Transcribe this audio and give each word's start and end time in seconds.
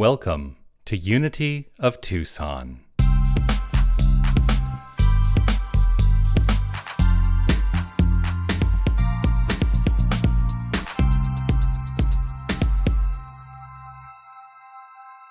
Welcome 0.00 0.56
to 0.86 0.96
Unity 0.96 1.68
of 1.78 2.00
Tucson. 2.00 2.80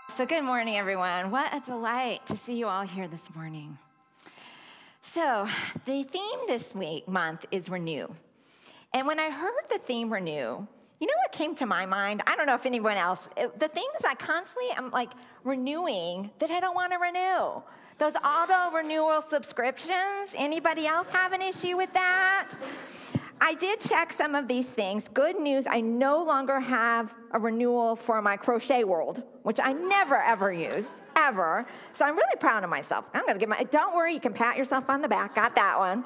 So, 0.10 0.28
good 0.28 0.44
morning, 0.44 0.78
everyone. 0.78 1.32
What 1.32 1.52
a 1.52 1.62
delight 1.62 2.28
to 2.28 2.38
see 2.38 2.54
you 2.54 2.68
all 2.68 2.84
here 2.84 3.08
this 3.08 3.24
morning. 3.34 3.76
So, 5.02 5.48
the 5.86 6.04
theme 6.04 6.40
this 6.46 6.76
week, 6.76 7.08
month 7.08 7.44
is 7.50 7.70
renew. 7.70 8.08
And 8.94 9.08
when 9.08 9.20
I 9.20 9.32
heard 9.32 9.64
the 9.72 9.80
theme 9.80 10.14
renew, 10.14 10.68
you 11.00 11.08
know 11.08 11.14
what 11.24 11.32
came 11.32 11.56
to 11.56 11.66
my 11.66 11.86
mind? 11.86 12.22
I 12.28 12.36
don't 12.36 12.46
know 12.46 12.56
if 12.56 12.66
anyone 12.66 12.98
else, 12.98 13.30
it, 13.38 13.60
the 13.60 13.70
things 13.70 13.88
I 14.08 14.16
constantly 14.16 14.72
am 14.72 14.92
like 14.92 15.12
renewing 15.44 16.32
that 16.40 16.52
I 16.52 16.60
don't 16.60 16.76
want 16.76 16.92
to 16.92 16.98
renew. 16.98 17.62
Those 17.98 18.16
auto 18.24 18.76
renewal 18.76 19.22
subscriptions, 19.22 20.34
anybody 20.36 20.88
else 20.88 21.10
have 21.10 21.34
an 21.34 21.42
issue 21.42 21.78
with 21.78 21.92
that? 21.94 22.50
I 23.42 23.54
did 23.54 23.80
check 23.80 24.12
some 24.12 24.36
of 24.36 24.48
these 24.48 24.70
things. 24.70 25.08
Good 25.14 25.40
news, 25.40 25.66
I 25.70 25.82
no 25.82 26.22
longer 26.24 26.60
have 26.60 27.14
a 27.32 27.40
renewal 27.40 27.96
for 27.96 28.22
my 28.22 28.36
crochet 28.36 28.84
world, 28.84 29.24
which 29.44 29.60
I 29.62 29.72
never 29.72 30.22
ever 30.22 30.52
use, 30.52 31.00
ever. 31.16 31.66
So 31.94 32.06
I'm 32.06 32.16
really 32.16 32.36
proud 32.40 32.64
of 32.64 32.70
myself. 32.70 33.06
I'm 33.14 33.26
gonna 33.26 33.40
give 33.40 33.50
my, 33.50 33.64
don't 33.64 33.96
worry, 33.96 34.14
you 34.14 34.20
can 34.20 34.34
pat 34.34 34.58
yourself 34.58 34.90
on 34.90 35.02
the 35.02 35.08
back, 35.08 35.36
got 35.36 35.56
that 35.56 35.80
one. 35.80 36.04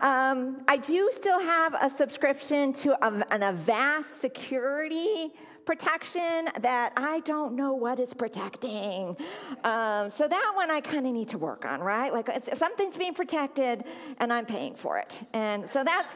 Um, 0.00 0.62
I 0.68 0.76
do 0.76 1.10
still 1.12 1.40
have 1.40 1.74
a 1.80 1.90
subscription 1.90 2.72
to 2.74 2.92
a, 3.04 3.26
an 3.30 3.42
Avast 3.42 4.20
security 4.20 5.32
protection 5.64 6.48
that 6.60 6.92
I 6.96 7.20
don't 7.20 7.54
know 7.54 7.72
what 7.74 7.98
it's 7.98 8.14
protecting. 8.14 9.16
Um, 9.64 10.10
so 10.10 10.28
that 10.28 10.52
one 10.54 10.70
I 10.70 10.80
kind 10.80 11.06
of 11.06 11.12
need 11.12 11.28
to 11.28 11.38
work 11.38 11.64
on, 11.64 11.80
right? 11.80 12.12
Like 12.12 12.28
something's 12.54 12.96
being 12.96 13.14
protected 13.14 13.84
and 14.18 14.32
I'm 14.32 14.46
paying 14.46 14.74
for 14.74 14.98
it. 14.98 15.20
And 15.32 15.68
so 15.68 15.84
that's 15.84 16.14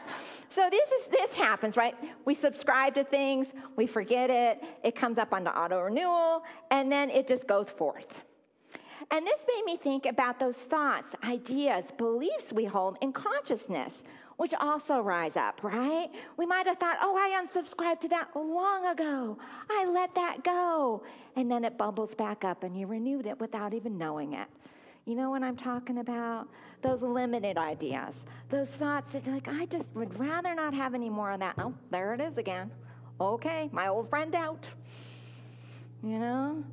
so 0.49 0.67
this 0.69 0.91
is 0.91 1.07
this 1.07 1.33
happens, 1.33 1.77
right? 1.77 1.95
We 2.25 2.33
subscribe 2.33 2.93
to 2.95 3.03
things, 3.03 3.53
we 3.75 3.85
forget 3.87 4.29
it, 4.29 4.63
it 4.83 4.95
comes 4.95 5.17
up 5.17 5.33
on 5.33 5.43
the 5.43 5.57
auto 5.57 5.79
renewal, 5.81 6.43
and 6.71 6.91
then 6.91 7.09
it 7.09 7.27
just 7.27 7.47
goes 7.47 7.69
forth. 7.69 8.25
And 9.11 9.25
this 9.25 9.45
made 9.55 9.65
me 9.65 9.77
think 9.77 10.05
about 10.05 10.39
those 10.39 10.57
thoughts, 10.57 11.15
ideas, 11.23 11.91
beliefs 11.97 12.53
we 12.53 12.65
hold 12.65 12.97
in 13.01 13.11
consciousness, 13.11 14.03
which 14.39 14.53
also 14.61 15.01
rise 15.01 15.35
up, 15.35 15.61
right? 15.63 16.07
We 16.37 16.45
might 16.45 16.65
have 16.65 16.77
thought, 16.77 16.97
oh, 17.01 17.13
I 17.17 17.37
unsubscribed 17.43 17.99
to 17.99 18.07
that 18.07 18.29
long 18.33 18.85
ago. 18.85 19.37
I 19.69 19.83
let 19.83 20.15
that 20.15 20.45
go. 20.45 21.03
And 21.35 21.51
then 21.51 21.65
it 21.65 21.77
bubbles 21.77 22.15
back 22.15 22.45
up 22.45 22.63
and 22.63 22.79
you 22.79 22.87
renewed 22.87 23.25
it 23.25 23.37
without 23.41 23.73
even 23.73 23.97
knowing 23.97 24.31
it. 24.31 24.47
You 25.03 25.15
know 25.15 25.29
what 25.29 25.43
I'm 25.43 25.57
talking 25.57 25.97
about? 25.97 26.47
Those 26.81 27.01
limited 27.01 27.57
ideas, 27.57 28.25
those 28.47 28.69
thoughts 28.69 29.11
that, 29.11 29.27
like, 29.27 29.49
I 29.49 29.65
just 29.65 29.93
would 29.93 30.17
rather 30.17 30.55
not 30.55 30.73
have 30.73 30.95
any 30.95 31.09
more 31.09 31.31
of 31.31 31.41
that. 31.41 31.55
Oh, 31.57 31.73
there 31.91 32.13
it 32.13 32.21
is 32.21 32.37
again. 32.37 32.71
Okay, 33.19 33.69
my 33.73 33.89
old 33.89 34.09
friend 34.09 34.33
out. 34.35 34.65
You 36.01 36.17
know? 36.17 36.63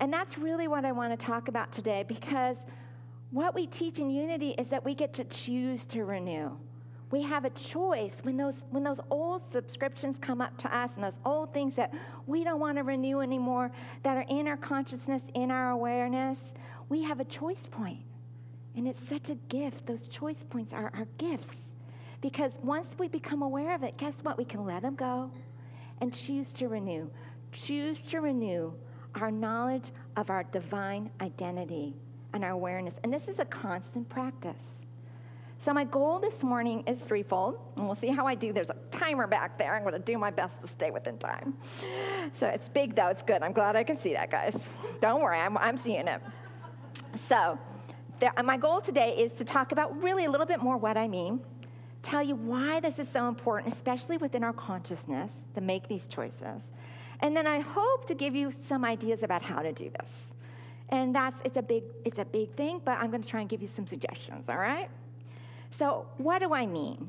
And 0.00 0.12
that's 0.12 0.38
really 0.38 0.68
what 0.68 0.84
I 0.84 0.92
want 0.92 1.18
to 1.18 1.26
talk 1.26 1.48
about 1.48 1.72
today 1.72 2.04
because 2.06 2.64
what 3.32 3.56
we 3.56 3.66
teach 3.66 3.98
in 3.98 4.08
unity 4.08 4.50
is 4.50 4.68
that 4.68 4.84
we 4.84 4.94
get 4.94 5.12
to 5.14 5.24
choose 5.24 5.84
to 5.86 6.04
renew. 6.04 6.52
We 7.10 7.22
have 7.22 7.44
a 7.44 7.50
choice 7.50 8.18
when 8.22 8.36
those, 8.36 8.62
when 8.70 8.82
those 8.84 9.00
old 9.10 9.42
subscriptions 9.42 10.18
come 10.18 10.40
up 10.40 10.58
to 10.58 10.76
us 10.76 10.94
and 10.94 11.04
those 11.04 11.18
old 11.24 11.54
things 11.54 11.74
that 11.76 11.94
we 12.26 12.44
don't 12.44 12.60
want 12.60 12.76
to 12.76 12.84
renew 12.84 13.20
anymore, 13.20 13.70
that 14.02 14.16
are 14.16 14.26
in 14.28 14.46
our 14.46 14.58
consciousness, 14.58 15.22
in 15.34 15.50
our 15.50 15.70
awareness, 15.70 16.52
we 16.88 17.02
have 17.04 17.20
a 17.20 17.24
choice. 17.24 17.66
And 18.76 18.86
it's 18.86 19.02
such 19.08 19.30
a 19.30 19.34
gift. 19.34 19.86
Those 19.86 20.06
choice 20.08 20.44
points 20.48 20.72
are 20.72 20.92
our 20.94 21.06
gifts. 21.16 21.72
Because 22.20 22.58
once 22.62 22.96
we 22.98 23.08
become 23.08 23.42
aware 23.42 23.74
of 23.74 23.82
it, 23.82 23.96
guess 23.96 24.20
what? 24.22 24.36
We 24.36 24.44
can 24.44 24.64
let 24.64 24.82
them 24.82 24.94
go 24.94 25.30
and 26.00 26.12
choose 26.12 26.52
to 26.52 26.68
renew. 26.68 27.10
Choose 27.52 28.02
to 28.02 28.20
renew 28.20 28.72
our 29.14 29.30
knowledge 29.30 29.90
of 30.16 30.30
our 30.30 30.44
divine 30.44 31.10
identity 31.20 31.96
and 32.32 32.44
our 32.44 32.50
awareness. 32.50 32.94
And 33.02 33.12
this 33.12 33.28
is 33.28 33.38
a 33.38 33.44
constant 33.44 34.08
practice. 34.08 34.77
So, 35.60 35.72
my 35.72 35.82
goal 35.82 36.20
this 36.20 36.44
morning 36.44 36.84
is 36.86 37.00
threefold, 37.00 37.58
and 37.74 37.86
we'll 37.86 37.96
see 37.96 38.08
how 38.08 38.28
I 38.28 38.36
do. 38.36 38.52
There's 38.52 38.70
a 38.70 38.76
timer 38.92 39.26
back 39.26 39.58
there. 39.58 39.74
I'm 39.74 39.82
going 39.82 39.92
to 39.92 39.98
do 39.98 40.16
my 40.16 40.30
best 40.30 40.62
to 40.62 40.68
stay 40.68 40.92
within 40.92 41.18
time. 41.18 41.56
So, 42.32 42.46
it's 42.46 42.68
big 42.68 42.94
though, 42.94 43.08
it's 43.08 43.24
good. 43.24 43.42
I'm 43.42 43.52
glad 43.52 43.74
I 43.74 43.82
can 43.82 43.98
see 43.98 44.12
that, 44.12 44.30
guys. 44.30 44.66
Don't 45.00 45.20
worry, 45.20 45.38
I'm, 45.38 45.58
I'm 45.58 45.76
seeing 45.76 46.06
it. 46.06 46.22
So, 47.16 47.58
there, 48.20 48.32
my 48.44 48.56
goal 48.56 48.80
today 48.80 49.16
is 49.18 49.32
to 49.34 49.44
talk 49.44 49.72
about 49.72 50.00
really 50.00 50.26
a 50.26 50.30
little 50.30 50.46
bit 50.46 50.62
more 50.62 50.76
what 50.76 50.96
I 50.96 51.08
mean, 51.08 51.40
tell 52.02 52.22
you 52.22 52.36
why 52.36 52.78
this 52.78 53.00
is 53.00 53.08
so 53.08 53.26
important, 53.26 53.72
especially 53.72 54.16
within 54.16 54.44
our 54.44 54.52
consciousness, 54.52 55.44
to 55.56 55.60
make 55.60 55.88
these 55.88 56.06
choices. 56.06 56.62
And 57.18 57.36
then 57.36 57.48
I 57.48 57.58
hope 57.58 58.06
to 58.06 58.14
give 58.14 58.36
you 58.36 58.52
some 58.64 58.84
ideas 58.84 59.24
about 59.24 59.42
how 59.42 59.62
to 59.62 59.72
do 59.72 59.90
this. 59.98 60.26
And 60.90 61.12
that's 61.12 61.42
it's 61.44 61.56
a 61.56 61.62
big 61.62 61.82
it's 62.04 62.20
a 62.20 62.24
big 62.24 62.52
thing, 62.54 62.80
but 62.84 62.96
I'm 62.98 63.10
going 63.10 63.22
to 63.22 63.28
try 63.28 63.40
and 63.40 63.48
give 63.48 63.60
you 63.60 63.68
some 63.68 63.88
suggestions, 63.88 64.48
all 64.48 64.56
right? 64.56 64.88
So, 65.70 66.06
what 66.16 66.40
do 66.40 66.54
I 66.54 66.66
mean? 66.66 67.08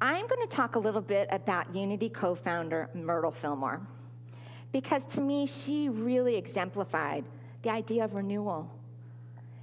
I'm 0.00 0.26
going 0.26 0.46
to 0.46 0.54
talk 0.54 0.74
a 0.74 0.78
little 0.78 1.00
bit 1.00 1.28
about 1.30 1.74
Unity 1.74 2.08
co-founder 2.08 2.90
Myrtle 2.92 3.30
Fillmore. 3.30 3.80
Because 4.72 5.06
to 5.06 5.20
me, 5.20 5.46
she 5.46 5.88
really 5.88 6.36
exemplified 6.36 7.24
the 7.62 7.70
idea 7.70 8.04
of 8.04 8.14
renewal. 8.14 8.70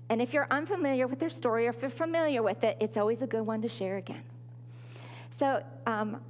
And 0.09 0.21
if 0.21 0.33
you're 0.33 0.47
unfamiliar 0.49 1.07
with 1.07 1.21
her 1.21 1.29
story 1.29 1.67
or 1.67 1.71
if 1.71 1.81
you're 1.81 1.91
familiar 1.91 2.41
with 2.41 2.63
it, 2.63 2.77
it's 2.79 2.97
always 2.97 3.21
a 3.21 3.27
good 3.27 3.41
one 3.41 3.61
to 3.61 3.67
share 3.67 3.97
again. 3.97 4.23
So, 5.29 5.63
um, 5.85 6.21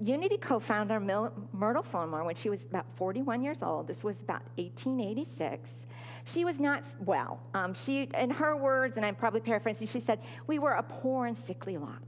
Unity 0.00 0.38
co 0.38 0.58
founder 0.58 1.00
Myrtle 1.00 1.82
Fillmore, 1.82 2.24
when 2.24 2.34
she 2.34 2.48
was 2.50 2.62
about 2.62 2.86
41 2.96 3.42
years 3.42 3.62
old, 3.62 3.86
this 3.86 4.04
was 4.04 4.20
about 4.20 4.42
1886, 4.56 5.84
she 6.24 6.44
was 6.44 6.60
not 6.60 6.84
well. 7.00 7.40
Um, 7.54 7.74
she, 7.74 8.08
in 8.18 8.30
her 8.30 8.56
words, 8.56 8.96
and 8.96 9.04
I'm 9.04 9.14
probably 9.14 9.40
paraphrasing, 9.40 9.86
she 9.86 10.00
said, 10.00 10.20
We 10.46 10.58
were 10.58 10.72
a 10.72 10.82
poor 10.82 11.26
and 11.26 11.36
sickly 11.36 11.76
lot. 11.76 12.02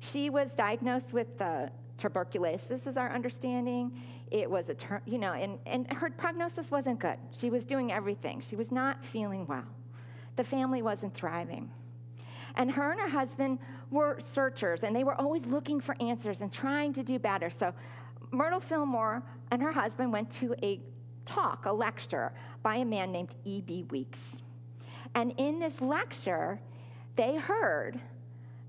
She 0.00 0.30
was 0.30 0.54
diagnosed 0.54 1.12
with 1.12 1.40
uh, 1.40 1.68
tuberculosis, 1.98 2.86
is 2.86 2.96
our 2.96 3.10
understanding. 3.12 4.00
It 4.30 4.50
was 4.50 4.68
a, 4.68 4.74
ter- 4.74 5.02
you 5.06 5.18
know, 5.18 5.32
and, 5.32 5.58
and 5.66 5.90
her 5.92 6.10
prognosis 6.10 6.70
wasn't 6.70 6.98
good. 6.98 7.18
She 7.38 7.50
was 7.50 7.64
doing 7.64 7.92
everything, 7.92 8.40
she 8.40 8.56
was 8.56 8.70
not 8.70 9.04
feeling 9.04 9.46
well. 9.46 9.64
The 10.36 10.44
family 10.44 10.82
wasn't 10.82 11.14
thriving. 11.14 11.70
And 12.56 12.70
her 12.70 12.92
and 12.92 13.00
her 13.00 13.08
husband 13.08 13.58
were 13.90 14.18
searchers, 14.20 14.84
and 14.84 14.94
they 14.94 15.02
were 15.02 15.20
always 15.20 15.46
looking 15.46 15.80
for 15.80 15.96
answers 16.00 16.40
and 16.40 16.52
trying 16.52 16.92
to 16.92 17.02
do 17.02 17.18
better. 17.18 17.50
So 17.50 17.74
Myrtle 18.30 18.60
Fillmore 18.60 19.22
and 19.50 19.60
her 19.60 19.72
husband 19.72 20.12
went 20.12 20.30
to 20.32 20.54
a 20.62 20.80
talk, 21.24 21.66
a 21.66 21.72
lecture 21.72 22.32
by 22.64 22.76
a 22.76 22.84
man 22.84 23.12
named 23.12 23.32
E.B. 23.44 23.84
Weeks. 23.90 24.36
And 25.14 25.32
in 25.36 25.60
this 25.60 25.80
lecture, 25.80 26.58
they 27.14 27.36
heard 27.36 28.00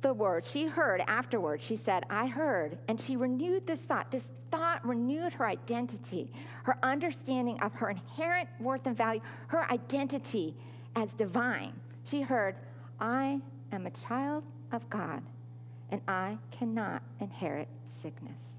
the 0.02 0.14
word. 0.14 0.46
She 0.46 0.68
heard 0.68 1.02
afterwards, 1.08 1.64
she 1.64 1.76
said, 1.76 2.04
I 2.12 2.28
heard. 2.28 2.78
And 2.88 3.02
she 3.02 3.16
renewed 3.16 3.66
this 3.66 3.86
thought. 3.86 4.12
This 4.12 4.30
thought 4.52 4.86
renewed 4.86 5.34
her 5.34 5.48
identity, 5.48 6.32
her 6.64 6.78
understanding 6.84 7.60
of 7.62 7.74
her 7.74 7.90
inherent 7.90 8.50
worth 8.60 8.86
and 8.86 8.96
value, 8.96 9.22
her 9.48 9.70
identity 9.72 10.54
as 10.96 11.14
divine. 11.14 11.74
She 12.04 12.22
heard, 12.22 12.56
I 13.00 13.40
am 13.72 13.88
a 13.88 13.92
child 13.92 14.44
of 14.72 14.88
God, 14.92 15.24
and 15.90 16.02
I 16.08 16.38
cannot 16.52 17.02
inherit 17.20 17.68
sickness. 17.88 18.55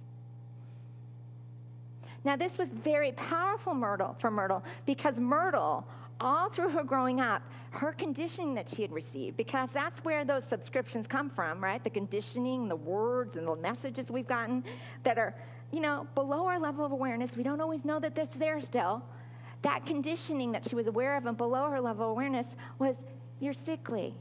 Now, 2.27 2.35
this 2.35 2.59
was 2.59 2.71
very 2.71 3.13
powerful 3.13 3.73
Myrtle, 3.73 4.17
for 4.19 4.33
Myrtle 4.33 4.65
because 4.85 5.21
Myrtle, 5.21 5.87
all 6.21 6.49
through 6.49 6.71
her 6.71 6.83
growing 6.83 7.21
up, 7.21 7.41
her 7.71 7.93
conditioning 7.93 8.53
that 8.57 8.69
she 8.69 8.83
had 8.83 8.91
received, 8.91 9.37
because 9.37 9.71
that's 9.71 10.05
where 10.05 10.25
those 10.25 10.45
subscriptions 10.45 11.07
come 11.07 11.31
from, 11.31 11.63
right? 11.63 11.85
The 11.85 11.91
conditioning, 11.91 12.67
the 12.67 12.75
words, 12.75 13.37
and 13.37 13.47
the 13.47 13.55
messages 13.55 14.11
we've 14.11 14.27
gotten 14.27 14.65
that 15.05 15.19
are, 15.19 15.37
you 15.71 15.79
know, 15.79 16.09
below 16.17 16.47
our 16.47 16.59
level 16.59 16.85
of 16.85 16.91
awareness. 16.91 17.37
We 17.37 17.45
don't 17.45 17.61
always 17.61 17.85
know 17.85 18.01
that 18.01 18.17
that's 18.17 18.35
there 18.35 18.61
still. 18.61 19.05
That 19.63 19.87
conditioning 19.87 20.51
that 20.51 20.69
she 20.69 20.75
was 20.75 20.89
aware 20.89 21.17
of 21.17 21.27
and 21.27 21.37
below 21.37 21.71
her 21.71 21.81
level 21.81 22.07
of 22.07 22.11
awareness 22.11 22.57
was 22.81 23.05
you're 23.39 23.55
sickly, 23.55 24.17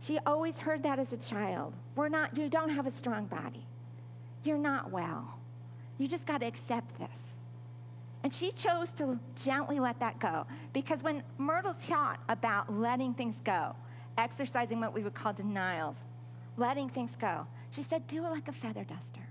she 0.00 0.20
always 0.26 0.60
heard 0.60 0.84
that 0.84 1.00
as 1.00 1.12
a 1.12 1.16
child. 1.16 1.74
We're 1.96 2.08
not, 2.08 2.36
you 2.36 2.48
don't 2.48 2.70
have 2.70 2.86
a 2.86 2.92
strong 2.92 3.26
body. 3.26 3.66
You're 4.44 4.58
not 4.58 4.92
well. 4.92 5.35
You 5.98 6.08
just 6.08 6.26
got 6.26 6.40
to 6.40 6.46
accept 6.46 6.98
this. 6.98 7.34
And 8.22 8.34
she 8.34 8.50
chose 8.52 8.92
to 8.94 9.18
gently 9.36 9.78
let 9.78 10.00
that 10.00 10.18
go 10.18 10.46
because 10.72 11.02
when 11.02 11.22
Myrtle 11.38 11.74
taught 11.86 12.20
about 12.28 12.72
letting 12.72 13.14
things 13.14 13.36
go, 13.44 13.76
exercising 14.18 14.80
what 14.80 14.92
we 14.92 15.02
would 15.02 15.14
call 15.14 15.32
denials, 15.32 15.96
letting 16.56 16.88
things 16.88 17.16
go, 17.16 17.46
she 17.70 17.82
said, 17.82 18.06
do 18.08 18.24
it 18.24 18.30
like 18.30 18.48
a 18.48 18.52
feather 18.52 18.84
duster. 18.84 19.28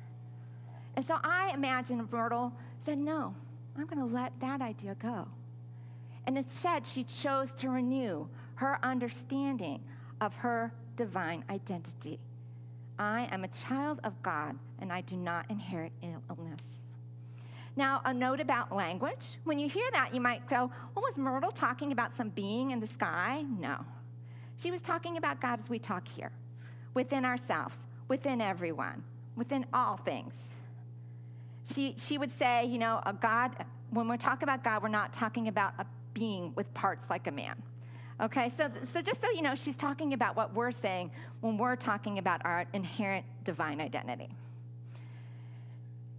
And 0.95 1.05
so 1.05 1.17
I 1.23 1.51
imagine 1.53 2.07
Myrtle 2.09 2.53
said, 2.81 2.97
no, 2.97 3.35
I'm 3.75 3.85
going 3.85 3.99
to 3.99 4.13
let 4.13 4.31
that 4.39 4.61
idea 4.61 4.95
go. 4.95 5.27
And 6.25 6.37
instead, 6.37 6.87
she 6.87 7.03
chose 7.03 7.53
to 7.55 7.69
renew 7.69 8.27
her 8.55 8.79
understanding 8.81 9.81
of 10.21 10.33
her 10.35 10.73
divine 10.95 11.43
identity. 11.49 12.19
I 12.97 13.27
am 13.31 13.43
a 13.43 13.47
child 13.49 13.99
of 14.03 14.21
God, 14.23 14.57
and 14.79 14.91
I 14.91 15.01
do 15.01 15.15
not 15.17 15.45
inherit 15.49 15.91
illness. 16.01 16.81
Now, 17.75 18.01
a 18.05 18.13
note 18.13 18.39
about 18.39 18.73
language. 18.73 19.37
When 19.43 19.59
you 19.59 19.67
hear 19.67 19.89
that, 19.91 20.15
you 20.15 20.21
might 20.21 20.47
go, 20.47 20.71
Well, 20.93 21.03
was 21.03 21.17
Myrtle 21.17 21.51
talking 21.51 21.91
about 21.91 22.13
some 22.13 22.29
being 22.29 22.71
in 22.71 22.79
the 22.79 22.87
sky? 22.87 23.43
No. 23.59 23.85
She 24.57 24.71
was 24.71 24.81
talking 24.81 25.17
about 25.17 25.41
God 25.41 25.59
as 25.59 25.69
we 25.69 25.79
talk 25.79 26.07
here, 26.07 26.31
within 26.93 27.25
ourselves, 27.25 27.75
within 28.07 28.39
everyone, 28.39 29.03
within 29.35 29.65
all 29.73 29.97
things. 29.97 30.47
She, 31.69 31.95
she 31.97 32.17
would 32.17 32.31
say, 32.31 32.65
You 32.65 32.77
know, 32.77 33.01
a 33.05 33.11
God, 33.11 33.65
when 33.89 34.07
we 34.07 34.17
talk 34.17 34.41
about 34.41 34.63
God, 34.63 34.81
we're 34.81 34.89
not 34.89 35.11
talking 35.11 35.49
about 35.49 35.73
a 35.77 35.85
being 36.13 36.53
with 36.55 36.73
parts 36.73 37.09
like 37.09 37.27
a 37.27 37.31
man. 37.31 37.61
Okay, 38.21 38.47
so, 38.47 38.69
so 38.85 39.01
just 39.01 39.19
so 39.19 39.29
you 39.31 39.41
know, 39.41 39.55
she's 39.55 39.75
talking 39.75 40.13
about 40.13 40.37
what 40.37 40.53
we're 40.53 40.71
saying 40.71 41.11
when 41.41 41.57
we're 41.57 41.75
talking 41.75 42.17
about 42.17 42.45
our 42.45 42.65
inherent 42.73 43.25
divine 43.43 43.81
identity. 43.81 44.29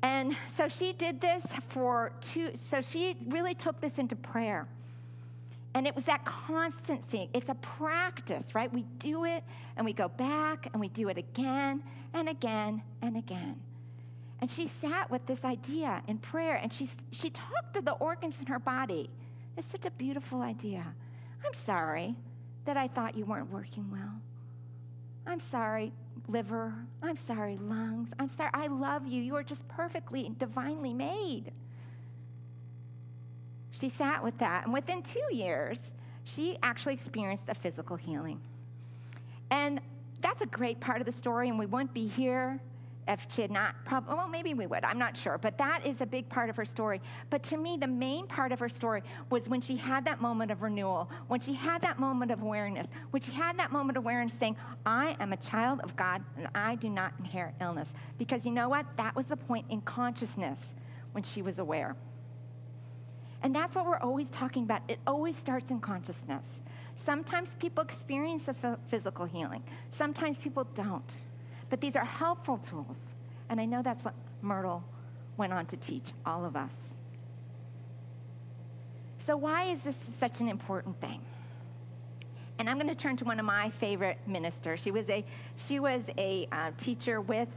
And 0.02 0.36
so 0.46 0.68
she 0.68 0.92
did 0.92 1.20
this 1.20 1.46
for 1.68 2.12
two, 2.20 2.52
so 2.54 2.82
she 2.82 3.16
really 3.28 3.54
took 3.54 3.80
this 3.80 3.98
into 3.98 4.14
prayer. 4.14 4.68
And 5.74 5.86
it 5.86 5.94
was 5.94 6.04
that 6.04 6.24
constancy. 6.24 7.30
It's 7.32 7.48
a 7.48 7.54
practice, 7.54 8.54
right? 8.54 8.72
We 8.72 8.84
do 8.98 9.24
it 9.24 9.42
and 9.76 9.84
we 9.84 9.92
go 9.92 10.08
back 10.08 10.68
and 10.72 10.80
we 10.80 10.88
do 10.88 11.08
it 11.08 11.18
again 11.18 11.82
and 12.12 12.28
again 12.28 12.82
and 13.00 13.16
again. 13.16 13.60
And 14.40 14.50
she 14.50 14.68
sat 14.68 15.10
with 15.10 15.24
this 15.26 15.44
idea 15.44 16.02
in 16.06 16.18
prayer 16.18 16.56
and 16.56 16.70
she, 16.72 16.88
she 17.10 17.30
talked 17.30 17.74
to 17.74 17.80
the 17.80 17.92
organs 17.92 18.40
in 18.40 18.46
her 18.46 18.58
body. 18.58 19.08
It's 19.56 19.66
such 19.66 19.86
a 19.86 19.90
beautiful 19.90 20.42
idea. 20.42 20.94
I'm 21.46 21.54
sorry 21.54 22.16
that 22.64 22.76
I 22.76 22.88
thought 22.88 23.16
you 23.16 23.24
weren't 23.24 23.50
working 23.52 23.88
well. 23.90 24.20
I'm 25.26 25.40
sorry, 25.40 25.92
liver. 26.28 26.74
I'm 27.02 27.16
sorry, 27.16 27.56
lungs. 27.56 28.10
I'm 28.18 28.30
sorry. 28.36 28.50
I 28.52 28.66
love 28.66 29.06
you. 29.06 29.22
You 29.22 29.36
are 29.36 29.44
just 29.44 29.66
perfectly 29.68 30.30
divinely 30.38 30.92
made. 30.92 31.52
She 33.70 33.88
sat 33.88 34.24
with 34.24 34.38
that, 34.38 34.64
and 34.64 34.72
within 34.72 35.02
two 35.02 35.22
years, 35.30 35.92
she 36.24 36.56
actually 36.62 36.94
experienced 36.94 37.48
a 37.48 37.54
physical 37.54 37.96
healing. 37.96 38.40
And 39.50 39.80
that's 40.20 40.40
a 40.40 40.46
great 40.46 40.80
part 40.80 41.00
of 41.00 41.06
the 41.06 41.12
story, 41.12 41.48
and 41.48 41.58
we 41.58 41.66
wouldn't 41.66 41.94
be 41.94 42.08
here 42.08 42.58
if 43.08 43.26
she 43.30 43.42
had 43.42 43.50
not, 43.50 43.76
prob- 43.84 44.08
well, 44.08 44.28
maybe 44.28 44.54
we 44.54 44.66
would, 44.66 44.84
I'm 44.84 44.98
not 44.98 45.16
sure, 45.16 45.38
but 45.38 45.56
that 45.58 45.86
is 45.86 46.00
a 46.00 46.06
big 46.06 46.28
part 46.28 46.50
of 46.50 46.56
her 46.56 46.64
story. 46.64 47.00
But 47.30 47.42
to 47.44 47.56
me, 47.56 47.76
the 47.76 47.86
main 47.86 48.26
part 48.26 48.50
of 48.50 48.58
her 48.58 48.68
story 48.68 49.02
was 49.30 49.48
when 49.48 49.60
she 49.60 49.76
had 49.76 50.04
that 50.06 50.20
moment 50.20 50.50
of 50.50 50.62
renewal, 50.62 51.08
when 51.28 51.38
she 51.38 51.54
had 51.54 51.82
that 51.82 52.00
moment 52.00 52.32
of 52.32 52.42
awareness, 52.42 52.88
when 53.10 53.22
she 53.22 53.30
had 53.30 53.58
that 53.58 53.70
moment 53.70 53.96
of 53.96 54.02
awareness 54.04 54.34
saying, 54.34 54.56
I 54.84 55.16
am 55.20 55.32
a 55.32 55.36
child 55.36 55.80
of 55.82 55.94
God 55.94 56.24
and 56.36 56.48
I 56.54 56.74
do 56.74 56.88
not 56.88 57.12
inherit 57.18 57.54
illness. 57.60 57.94
Because 58.18 58.44
you 58.44 58.50
know 58.50 58.68
what? 58.68 58.86
That 58.96 59.14
was 59.14 59.26
the 59.26 59.36
point 59.36 59.66
in 59.70 59.80
consciousness 59.82 60.74
when 61.12 61.22
she 61.22 61.42
was 61.42 61.58
aware. 61.58 61.96
And 63.42 63.54
that's 63.54 63.76
what 63.76 63.86
we're 63.86 63.98
always 63.98 64.30
talking 64.30 64.64
about. 64.64 64.82
It 64.88 64.98
always 65.06 65.36
starts 65.36 65.70
in 65.70 65.78
consciousness. 65.80 66.60
Sometimes 66.96 67.54
people 67.60 67.84
experience 67.84 68.44
the 68.44 68.78
physical 68.88 69.26
healing, 69.26 69.62
sometimes 69.90 70.38
people 70.38 70.64
don't. 70.74 71.20
But 71.70 71.80
these 71.80 71.96
are 71.96 72.04
helpful 72.04 72.58
tools. 72.58 72.96
And 73.48 73.60
I 73.60 73.64
know 73.64 73.82
that's 73.82 74.04
what 74.04 74.14
Myrtle 74.42 74.84
went 75.36 75.52
on 75.52 75.66
to 75.66 75.76
teach 75.76 76.12
all 76.24 76.44
of 76.44 76.56
us. 76.56 76.94
So, 79.18 79.36
why 79.36 79.64
is 79.64 79.82
this 79.82 79.96
such 79.96 80.40
an 80.40 80.48
important 80.48 81.00
thing? 81.00 81.20
And 82.58 82.70
I'm 82.70 82.76
going 82.76 82.88
to 82.88 82.94
turn 82.94 83.16
to 83.18 83.24
one 83.24 83.38
of 83.38 83.44
my 83.44 83.70
favorite 83.70 84.18
ministers. 84.26 84.80
She 84.80 84.90
was 84.90 85.08
a, 85.10 85.24
she 85.56 85.78
was 85.78 86.10
a 86.16 86.48
uh, 86.52 86.70
teacher 86.78 87.20
with 87.20 87.48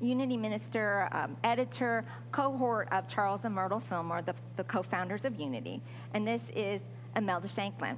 Unity 0.00 0.36
minister, 0.36 1.08
um, 1.12 1.36
editor, 1.44 2.04
cohort 2.30 2.88
of 2.92 3.08
Charles 3.08 3.44
and 3.44 3.54
Myrtle 3.54 3.80
Fillmore, 3.80 4.22
the, 4.22 4.34
the 4.56 4.64
co 4.64 4.82
founders 4.82 5.24
of 5.24 5.38
Unity. 5.40 5.80
And 6.12 6.26
this 6.26 6.50
is 6.54 6.82
Imelda 7.16 7.48
Shanklin. 7.48 7.96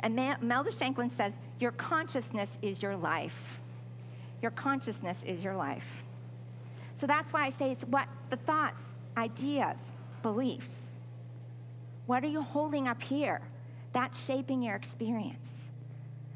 And 0.00 0.18
Imelda 0.18 0.72
Shanklin 0.72 1.10
says, 1.10 1.36
Your 1.58 1.72
consciousness 1.72 2.58
is 2.62 2.80
your 2.80 2.96
life. 2.96 3.60
Your 4.42 4.50
consciousness 4.50 5.22
is 5.24 5.42
your 5.42 5.56
life. 5.56 6.04
So 6.96 7.06
that's 7.06 7.32
why 7.32 7.46
I 7.46 7.50
say 7.50 7.70
it's 7.72 7.84
what 7.84 8.08
the 8.30 8.36
thoughts, 8.36 8.92
ideas, 9.16 9.78
beliefs. 10.22 10.86
What 12.06 12.24
are 12.24 12.28
you 12.28 12.42
holding 12.42 12.88
up 12.88 13.02
here? 13.02 13.40
That's 13.92 14.24
shaping 14.24 14.62
your 14.62 14.76
experience. 14.76 15.46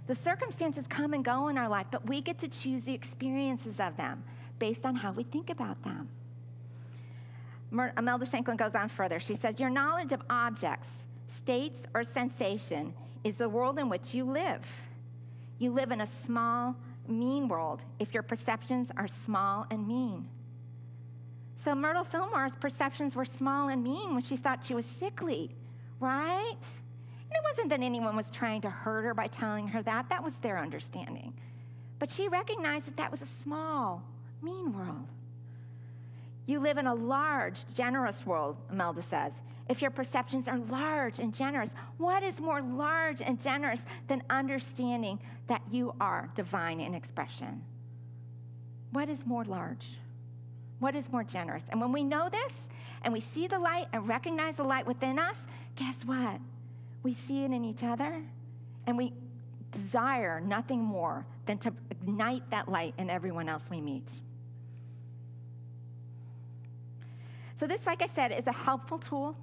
The 0.07 0.15
circumstances 0.15 0.87
come 0.87 1.15
and 1.15 1.25
go 1.25 1.49
in 1.49 1.57
our 1.57 1.69
life, 1.69 1.87
but 1.91 2.07
we 2.07 2.21
get 2.21 2.39
to 2.41 2.49
choose 2.49 2.85
the 2.85 2.93
experiences 2.93 3.81
of 3.81 3.97
them 3.97 4.23
based 4.59 4.85
on 4.85 4.97
how 4.97 5.13
we 5.13 5.25
think 5.25 5.51
about 5.51 5.83
them. 5.83 6.09
Imelda 7.99 8.27
Shanklin 8.27 8.57
goes 8.57 8.75
on 8.75 8.89
further. 8.89 9.19
She 9.19 9.35
says, 9.35 9.59
Your 9.59 9.71
knowledge 9.71 10.13
of 10.13 10.23
objects, 10.31 11.05
states, 11.27 11.87
or 11.95 12.05
sensation 12.05 12.95
is 13.25 13.37
the 13.37 13.49
world 13.49 13.79
in 13.79 13.89
which 13.89 14.15
you 14.15 14.25
live. 14.25 14.65
You 15.59 15.73
live 15.73 15.91
in 15.91 16.01
a 16.01 16.07
small, 16.07 16.77
mean 17.09 17.49
world 17.49 17.83
if 17.99 18.15
your 18.15 18.23
perceptions 18.23 18.91
are 18.97 19.09
small 19.09 19.67
and 19.71 19.87
mean. 19.87 20.29
So 21.57 21.75
Myrtle 21.75 22.05
Fillmore's 22.05 22.55
perceptions 22.57 23.15
were 23.15 23.25
small 23.25 23.69
and 23.69 23.83
mean 23.83 24.15
when 24.15 24.23
she 24.23 24.37
thought 24.37 24.65
she 24.65 24.75
was 24.75 24.87
sickly, 24.87 25.55
right? 26.01 26.57
And 26.57 27.33
it 27.33 27.43
wasn't 27.43 27.71
that 27.71 27.81
anyone 27.81 28.17
was 28.17 28.31
trying 28.31 28.61
to 28.63 28.71
hurt 28.71 29.05
her 29.05 29.15
by 29.15 29.29
telling 29.29 29.69
her 29.69 29.83
that, 29.83 30.09
that 30.09 30.23
was 30.23 30.37
their 30.39 30.59
understanding. 30.59 31.33
But 31.99 32.11
she 32.11 32.29
recognized 32.29 32.87
that 32.87 32.97
that 32.97 33.11
was 33.11 33.23
a 33.23 33.27
small, 33.27 34.03
mean 34.43 34.73
world. 34.73 35.07
You 36.47 36.61
live 36.61 36.77
in 36.77 36.87
a 36.87 36.95
large, 36.95 37.65
generous 37.75 38.27
world, 38.27 38.57
Imelda 38.71 39.03
says. 39.03 39.33
If 39.69 39.81
your 39.81 39.91
perceptions 39.91 40.47
are 40.47 40.59
large 40.59 41.19
and 41.19 41.35
generous, 41.35 41.71
what 41.97 42.23
is 42.23 42.41
more 42.41 42.61
large 42.61 43.23
and 43.23 43.41
generous 43.41 43.83
than 44.09 44.23
understanding 44.29 45.19
that 45.47 45.63
you 45.71 45.95
are 46.01 46.31
divine 46.35 46.81
in 46.81 46.95
expression? 46.95 47.63
What 48.93 49.09
is 49.09 49.25
more 49.25 49.45
large? 49.45 49.87
What 50.81 50.95
is 50.95 51.11
more 51.11 51.25
generous? 51.25 51.65
And 51.71 51.81
when 51.81 51.93
we 51.93 52.05
know 52.05 52.29
this 52.29 52.69
and 53.03 53.13
we 53.13 53.21
see 53.21 53.47
the 53.47 53.59
light 53.59 53.87
and 53.93 54.07
recognize 54.07 54.57
the 54.57 54.65
light 54.65 54.87
within 54.87 55.19
us, 55.19 55.47
guess 55.77 56.05
what? 56.05 56.41
We 57.03 57.15
see 57.15 57.45
it 57.45 57.51
in 57.51 57.65
each 57.65 57.83
other 57.83 58.23
and 58.87 58.99
we 58.99 59.15
desire 59.71 60.41
nothing 60.41 60.81
more 60.81 61.27
than 61.47 61.59
to 61.59 61.73
ignite 61.91 62.49
that 62.51 62.69
light 62.69 62.95
in 62.99 63.09
everyone 63.11 63.49
else 63.49 63.69
we 63.71 63.81
meet. 63.81 64.09
So, 67.57 67.67
this, 67.67 67.87
like 67.87 68.03
I 68.03 68.07
said, 68.07 68.33
is 68.33 68.47
a 68.47 68.53
helpful 68.53 68.99
tool. 68.99 69.37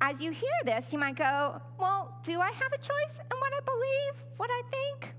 As 0.00 0.20
you 0.20 0.30
hear 0.30 0.50
this, 0.64 0.92
you 0.92 0.98
might 0.98 1.16
go, 1.16 1.60
Well, 1.78 2.16
do 2.22 2.40
I 2.40 2.50
have 2.50 2.72
a 2.72 2.78
choice 2.78 3.20
in 3.20 3.38
what 3.38 3.52
I 3.52 3.60
believe, 3.64 4.24
what 4.38 4.50
I 4.50 4.62
think? 4.70 5.14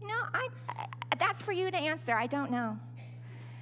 You 0.00 0.08
know, 0.08 0.22
I, 0.32 0.48
I, 0.68 0.86
that's 1.18 1.42
for 1.42 1.52
you 1.52 1.70
to 1.70 1.76
answer. 1.76 2.14
I 2.14 2.26
don't 2.26 2.50
know. 2.50 2.78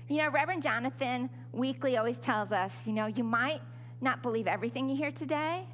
You 0.08 0.18
know, 0.18 0.30
Reverend 0.30 0.62
Jonathan 0.62 1.30
Weekly 1.52 1.96
always 1.96 2.18
tells 2.18 2.52
us, 2.52 2.78
you 2.86 2.92
know, 2.92 3.06
you 3.06 3.24
might 3.24 3.60
not 4.00 4.22
believe 4.22 4.46
everything 4.46 4.88
you 4.88 4.96
hear 4.96 5.10
today, 5.10 5.66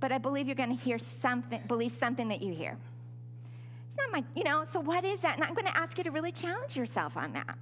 but 0.00 0.12
I 0.12 0.18
believe 0.18 0.46
you're 0.46 0.54
going 0.56 0.76
to 0.76 0.82
hear 0.82 0.98
something, 0.98 1.60
believe 1.66 1.92
something 1.92 2.28
that 2.28 2.42
you 2.42 2.54
hear. 2.54 2.76
It's 3.88 3.96
not 3.96 4.12
my, 4.12 4.24
you 4.34 4.44
know, 4.44 4.64
so 4.64 4.80
what 4.80 5.04
is 5.04 5.20
that? 5.20 5.34
And 5.34 5.44
I'm 5.44 5.54
going 5.54 5.66
to 5.66 5.76
ask 5.76 5.98
you 5.98 6.04
to 6.04 6.10
really 6.10 6.32
challenge 6.32 6.76
yourself 6.76 7.16
on 7.16 7.32
that. 7.32 7.58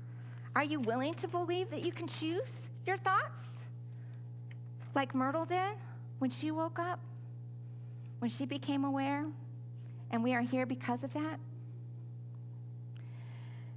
Are 0.54 0.64
you 0.64 0.80
willing 0.80 1.14
to 1.14 1.28
believe 1.28 1.70
that 1.70 1.84
you 1.84 1.92
can 1.92 2.06
choose 2.06 2.68
your 2.86 2.96
thoughts? 2.98 3.56
Like 4.94 5.14
Myrtle 5.14 5.44
did 5.44 5.76
when 6.20 6.30
she 6.30 6.50
woke 6.50 6.78
up, 6.78 7.00
when 8.20 8.30
she 8.30 8.46
became 8.46 8.84
aware, 8.84 9.26
and 10.10 10.22
we 10.22 10.34
are 10.34 10.42
here 10.42 10.66
because 10.66 11.02
of 11.02 11.12
that? 11.14 11.40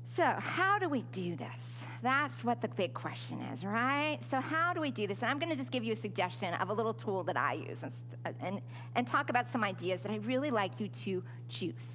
So, 0.05 0.35
how 0.37 0.77
do 0.77 0.89
we 0.89 1.03
do 1.11 1.35
this? 1.35 1.81
That's 2.03 2.43
what 2.43 2.61
the 2.61 2.67
big 2.67 2.93
question 2.93 3.41
is, 3.53 3.63
right? 3.63 4.19
So, 4.21 4.39
how 4.41 4.73
do 4.73 4.81
we 4.81 4.91
do 4.91 5.07
this? 5.07 5.21
And 5.21 5.31
I'm 5.31 5.39
going 5.39 5.49
to 5.49 5.55
just 5.55 5.71
give 5.71 5.83
you 5.83 5.93
a 5.93 5.95
suggestion 5.95 6.53
of 6.55 6.69
a 6.69 6.73
little 6.73 6.93
tool 6.93 7.23
that 7.23 7.37
I 7.37 7.53
use 7.53 7.81
and, 7.81 7.91
uh, 8.25 8.31
and, 8.41 8.61
and 8.95 9.07
talk 9.07 9.29
about 9.29 9.49
some 9.49 9.63
ideas 9.63 10.01
that 10.01 10.11
I 10.11 10.17
really 10.17 10.51
like 10.51 10.79
you 10.79 10.89
to 10.89 11.23
choose. 11.49 11.93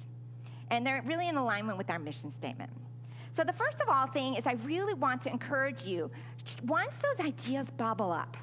And 0.69 0.85
they're 0.85 1.01
really 1.05 1.29
in 1.29 1.37
alignment 1.37 1.77
with 1.77 1.89
our 1.89 1.99
mission 1.99 2.31
statement. 2.31 2.71
So, 3.31 3.43
the 3.43 3.53
first 3.53 3.79
of 3.79 3.87
all 3.87 4.07
thing 4.07 4.33
is 4.33 4.47
I 4.47 4.53
really 4.65 4.95
want 4.95 5.21
to 5.21 5.31
encourage 5.31 5.85
you 5.85 6.09
once 6.65 6.97
those 6.97 7.25
ideas 7.25 7.69
bubble 7.69 8.11
up, 8.11 8.35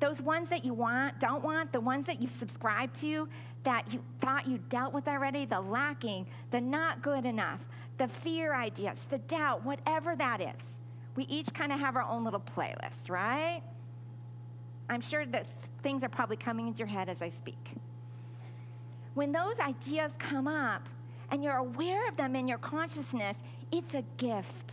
those 0.00 0.20
ones 0.20 0.48
that 0.48 0.64
you 0.64 0.74
want, 0.74 1.20
don't 1.20 1.44
want, 1.44 1.72
the 1.72 1.80
ones 1.80 2.06
that 2.06 2.20
you've 2.20 2.32
subscribed 2.32 2.98
to 3.00 3.28
that 3.64 3.92
you 3.92 4.02
thought 4.20 4.46
you 4.46 4.58
dealt 4.70 4.94
with 4.94 5.06
already, 5.06 5.44
the 5.44 5.60
lacking, 5.60 6.26
the 6.50 6.60
not 6.60 7.02
good 7.02 7.26
enough, 7.26 7.60
the 7.98 8.08
fear 8.08 8.54
ideas, 8.54 9.04
the 9.10 9.18
doubt, 9.18 9.64
whatever 9.64 10.16
that 10.16 10.40
is. 10.40 10.78
We 11.16 11.24
each 11.24 11.52
kind 11.52 11.70
of 11.70 11.78
have 11.78 11.96
our 11.96 12.02
own 12.02 12.24
little 12.24 12.40
playlist, 12.40 13.10
right? 13.10 13.62
I'm 14.88 15.02
sure 15.02 15.26
that 15.26 15.46
things 15.82 16.02
are 16.02 16.08
probably 16.08 16.36
coming 16.36 16.66
into 16.66 16.78
your 16.78 16.88
head 16.88 17.08
as 17.08 17.20
I 17.20 17.28
speak. 17.28 17.72
When 19.14 19.32
those 19.32 19.60
ideas 19.60 20.12
come 20.18 20.48
up 20.48 20.88
and 21.30 21.44
you're 21.44 21.56
aware 21.56 22.08
of 22.08 22.16
them 22.16 22.34
in 22.34 22.48
your 22.48 22.58
consciousness, 22.58 23.36
it's 23.70 23.94
a 23.94 24.02
gift. 24.16 24.72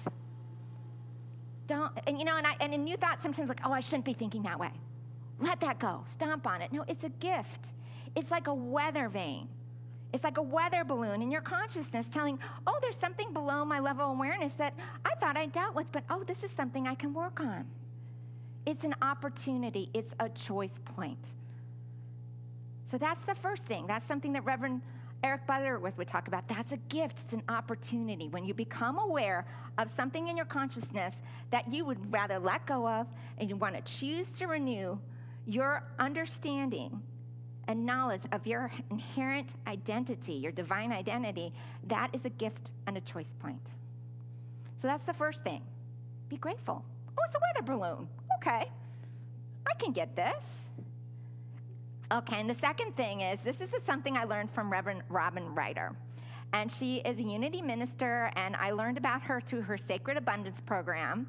Don't, 1.67 1.91
and 2.07 2.17
you 2.17 2.23
know, 2.23 2.37
and, 2.37 2.47
I, 2.47 2.55
and 2.61 2.73
in 2.73 2.87
you 2.87 2.95
sometimes 3.21 3.49
like, 3.49 3.59
oh, 3.65 3.73
I 3.73 3.81
shouldn't 3.81 4.05
be 4.05 4.13
thinking 4.13 4.43
that 4.43 4.57
way. 4.57 4.71
Let 5.39 5.59
that 5.61 5.79
go. 5.79 6.03
Stomp 6.07 6.47
on 6.47 6.61
it. 6.61 6.71
No, 6.71 6.83
it's 6.87 7.03
a 7.03 7.09
gift. 7.09 7.73
It's 8.15 8.31
like 8.31 8.47
a 8.47 8.53
weather 8.53 9.09
vane. 9.09 9.47
It's 10.13 10.23
like 10.23 10.37
a 10.37 10.41
weather 10.41 10.83
balloon 10.83 11.21
in 11.21 11.29
your 11.29 11.41
consciousness 11.41 12.07
telling, 12.07 12.39
oh, 12.65 12.77
there's 12.81 12.95
something 12.95 13.33
below 13.33 13.65
my 13.65 13.79
level 13.79 14.05
of 14.05 14.17
awareness 14.17 14.53
that 14.53 14.73
I 15.05 15.13
thought 15.15 15.35
I 15.35 15.47
dealt 15.47 15.75
with, 15.75 15.91
but 15.91 16.03
oh, 16.09 16.23
this 16.23 16.43
is 16.43 16.51
something 16.51 16.87
I 16.87 16.95
can 16.95 17.13
work 17.13 17.39
on. 17.39 17.65
It's 18.65 18.83
an 18.83 18.95
opportunity, 19.01 19.89
it's 19.93 20.15
a 20.19 20.29
choice 20.29 20.79
point. 20.95 21.19
So 22.89 22.97
that's 22.97 23.23
the 23.25 23.35
first 23.35 23.63
thing. 23.63 23.85
That's 23.85 24.05
something 24.05 24.31
that 24.33 24.45
Reverend 24.45 24.81
Eric 25.23 25.45
Butterworth 25.45 25.97
would 25.97 26.07
talk 26.07 26.27
about. 26.27 26.47
That's 26.47 26.71
a 26.71 26.77
gift, 26.77 27.19
it's 27.23 27.33
an 27.33 27.43
opportunity. 27.49 28.29
When 28.29 28.45
you 28.45 28.53
become 28.53 28.99
aware 28.99 29.45
of 29.77 29.89
something 29.89 30.29
in 30.29 30.37
your 30.37 30.45
consciousness 30.45 31.21
that 31.49 31.71
you 31.71 31.85
would 31.85 32.13
rather 32.13 32.39
let 32.39 32.65
go 32.65 32.87
of 32.87 33.07
and 33.37 33.49
you 33.49 33.57
want 33.57 33.75
to 33.75 33.81
choose 33.81 34.31
to 34.33 34.47
renew 34.47 34.97
your 35.47 35.83
understanding 35.97 37.01
and 37.67 37.85
knowledge 37.85 38.23
of 38.31 38.45
your 38.45 38.71
inherent 38.91 39.49
identity, 39.65 40.33
your 40.33 40.51
divine 40.51 40.91
identity, 40.91 41.53
that 41.87 42.09
is 42.13 42.25
a 42.25 42.29
gift 42.29 42.71
and 42.85 42.97
a 42.97 43.01
choice 43.01 43.33
point. 43.39 43.65
So 44.81 44.87
that's 44.87 45.05
the 45.05 45.13
first 45.13 45.43
thing. 45.43 45.61
Be 46.29 46.37
grateful. 46.37 46.83
Oh, 47.17 47.23
it's 47.25 47.35
a 47.35 47.39
weather 47.39 47.65
balloon. 47.65 48.07
Okay, 48.37 48.69
I 49.65 49.73
can 49.79 49.91
get 49.91 50.15
this. 50.15 50.67
Okay, 52.11 52.39
and 52.39 52.49
the 52.49 52.55
second 52.55 52.95
thing 52.95 53.21
is 53.21 53.41
this 53.41 53.61
is 53.61 53.71
something 53.85 54.15
I 54.15 54.25
learned 54.25 54.51
from 54.51 54.71
Reverend 54.71 55.01
Robin 55.09 55.55
Ryder. 55.55 55.95
And 56.53 56.71
she 56.71 56.97
is 56.97 57.17
a 57.17 57.23
unity 57.23 57.61
minister, 57.61 58.31
and 58.35 58.55
I 58.55 58.71
learned 58.71 58.97
about 58.97 59.21
her 59.23 59.41
through 59.41 59.63
her 59.63 59.77
Sacred 59.77 60.15
Abundance 60.15 60.61
program. 60.61 61.27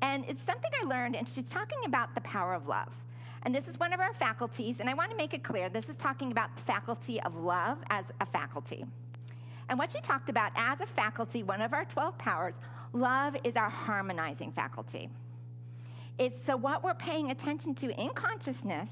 And 0.00 0.24
it's 0.28 0.42
something 0.42 0.70
I 0.80 0.86
learned, 0.86 1.16
and 1.16 1.28
she's 1.28 1.48
talking 1.48 1.78
about 1.84 2.14
the 2.14 2.20
power 2.20 2.54
of 2.54 2.68
love. 2.68 2.92
And 3.44 3.54
this 3.54 3.66
is 3.66 3.78
one 3.78 3.92
of 3.92 4.00
our 4.00 4.14
faculties, 4.14 4.78
and 4.78 4.88
I 4.88 4.94
want 4.94 5.10
to 5.10 5.16
make 5.16 5.34
it 5.34 5.42
clear 5.42 5.68
this 5.68 5.88
is 5.88 5.96
talking 5.96 6.30
about 6.30 6.54
the 6.54 6.62
faculty 6.62 7.20
of 7.22 7.34
love 7.34 7.78
as 7.90 8.06
a 8.20 8.26
faculty. 8.26 8.84
And 9.68 9.78
what 9.78 9.92
she 9.92 10.00
talked 10.00 10.28
about 10.28 10.52
as 10.54 10.80
a 10.80 10.86
faculty, 10.86 11.42
one 11.42 11.60
of 11.60 11.72
our 11.72 11.84
12 11.84 12.18
powers, 12.18 12.54
love 12.92 13.36
is 13.42 13.56
our 13.56 13.70
harmonizing 13.70 14.52
faculty. 14.52 15.08
It's 16.18 16.40
so 16.40 16.56
what 16.56 16.84
we're 16.84 16.94
paying 16.94 17.30
attention 17.30 17.74
to 17.76 17.90
in 18.00 18.10
consciousness, 18.10 18.90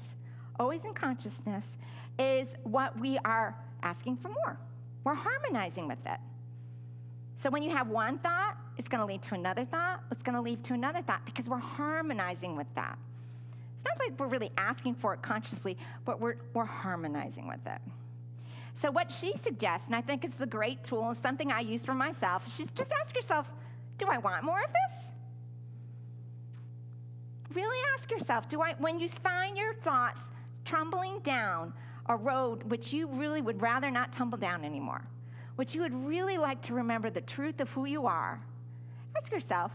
always 0.59 0.83
in 0.83 0.93
consciousness, 0.93 1.77
is 2.19 2.55
what 2.63 2.99
we 2.99 3.17
are 3.19 3.55
asking 3.83 4.17
for 4.17 4.29
more. 4.29 4.59
We're 5.03 5.15
harmonizing 5.15 5.87
with 5.87 6.05
it. 6.05 6.19
So 7.37 7.49
when 7.49 7.63
you 7.63 7.71
have 7.71 7.87
one 7.87 8.19
thought, 8.19 8.57
it's 8.77 8.87
going 8.87 9.01
to 9.01 9.05
lead 9.05 9.21
to 9.23 9.35
another 9.35 9.65
thought, 9.65 10.03
it's 10.11 10.23
going 10.23 10.35
to 10.35 10.41
lead 10.41 10.63
to 10.65 10.73
another 10.73 11.01
thought 11.01 11.25
because 11.25 11.47
we're 11.47 11.57
harmonizing 11.57 12.55
with 12.55 12.67
that. 12.75 12.97
It's 13.81 13.89
not 13.89 13.97
like 13.97 14.19
we're 14.19 14.27
really 14.27 14.51
asking 14.59 14.93
for 14.93 15.11
it 15.15 15.23
consciously, 15.23 15.75
but 16.05 16.21
we're, 16.21 16.35
we're 16.53 16.65
harmonizing 16.65 17.47
with 17.47 17.65
it. 17.65 17.81
So, 18.75 18.91
what 18.91 19.11
she 19.11 19.35
suggests, 19.35 19.87
and 19.87 19.95
I 19.95 20.01
think 20.01 20.23
it's 20.23 20.39
a 20.39 20.45
great 20.45 20.83
tool, 20.83 21.15
something 21.15 21.51
I 21.51 21.61
use 21.61 21.83
for 21.83 21.95
myself, 21.95 22.45
is 22.45 22.53
she's 22.53 22.71
just 22.71 22.93
ask 23.01 23.15
yourself, 23.15 23.49
do 23.97 24.05
I 24.07 24.19
want 24.19 24.43
more 24.43 24.59
of 24.59 24.71
this? 24.71 25.11
Really 27.55 27.77
ask 27.95 28.11
yourself, 28.11 28.47
do 28.47 28.61
I, 28.61 28.75
when 28.77 28.99
you 28.99 29.09
find 29.09 29.57
your 29.57 29.73
thoughts 29.73 30.29
tumbling 30.63 31.19
down 31.21 31.73
a 32.05 32.15
road 32.15 32.61
which 32.69 32.93
you 32.93 33.07
really 33.07 33.41
would 33.41 33.63
rather 33.63 33.89
not 33.89 34.13
tumble 34.13 34.37
down 34.37 34.63
anymore, 34.63 35.01
which 35.55 35.73
you 35.73 35.81
would 35.81 36.05
really 36.05 36.37
like 36.37 36.61
to 36.63 36.75
remember 36.75 37.09
the 37.09 37.21
truth 37.21 37.59
of 37.59 37.69
who 37.71 37.85
you 37.85 38.05
are, 38.05 38.39
ask 39.17 39.31
yourself, 39.31 39.71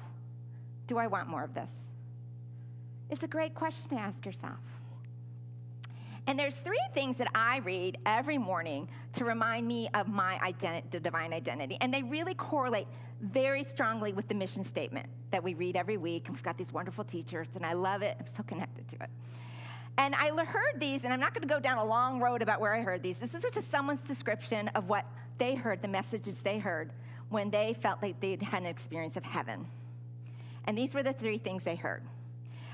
do 0.86 0.96
I 0.96 1.08
want 1.08 1.28
more 1.28 1.42
of 1.42 1.54
this? 1.54 1.85
It's 3.10 3.25
a 3.25 3.28
great 3.28 3.54
question 3.54 3.90
to 3.90 3.96
ask 3.96 4.25
yourself. 4.26 4.58
And 6.26 6.36
there's 6.36 6.58
three 6.58 6.82
things 6.92 7.18
that 7.18 7.28
I 7.36 7.58
read 7.58 7.98
every 8.04 8.36
morning 8.36 8.88
to 9.12 9.25
remind 9.25 9.66
me 9.66 9.88
of 9.94 10.08
my 10.08 10.52
divine 10.90 11.32
identity. 11.32 11.78
And 11.80 11.94
they 11.94 12.02
really 12.02 12.34
correlate 12.34 12.88
very 13.20 13.62
strongly 13.62 14.12
with 14.12 14.26
the 14.26 14.34
mission 14.34 14.64
statement 14.64 15.08
that 15.30 15.42
we 15.42 15.54
read 15.54 15.76
every 15.76 15.96
week. 15.96 16.26
And 16.26 16.36
we've 16.36 16.42
got 16.42 16.58
these 16.58 16.72
wonderful 16.72 17.04
teachers, 17.04 17.46
and 17.54 17.64
I 17.64 17.75
love 17.75 18.02
it. 18.02 18.16
I'm 18.18 18.26
so 18.36 18.42
connected 18.42 18.88
to 18.88 18.96
it. 18.96 19.10
And 19.98 20.14
I 20.14 20.30
heard 20.44 20.80
these, 20.80 21.04
and 21.04 21.12
I'm 21.12 21.20
not 21.20 21.32
going 21.32 21.46
to 21.46 21.54
go 21.54 21.60
down 21.60 21.78
a 21.78 21.84
long 21.84 22.20
road 22.20 22.42
about 22.42 22.60
where 22.60 22.75
I 22.75 22.82
heard 22.82 23.02
these. 23.02 23.18
This 23.18 23.32
is 23.32 23.44
just 23.54 23.70
someone's 23.70 24.02
description 24.02 24.68
of 24.68 24.88
what 24.88 25.06
they 25.38 25.54
heard, 25.54 25.80
the 25.80 25.88
messages 25.88 26.40
they 26.40 26.58
heard 26.58 26.92
when 27.28 27.50
they 27.50 27.75
felt 27.80 28.02
like 28.02 28.20
they'd 28.20 28.42
had 28.42 28.62
an 28.62 28.68
experience 28.68 29.16
of 29.16 29.25
heaven. 29.25 29.66
And 30.64 30.76
these 30.76 30.92
were 30.92 31.02
the 31.02 31.12
three 31.12 31.38
things 31.38 31.62
they 31.62 31.76
heard. 31.76 32.02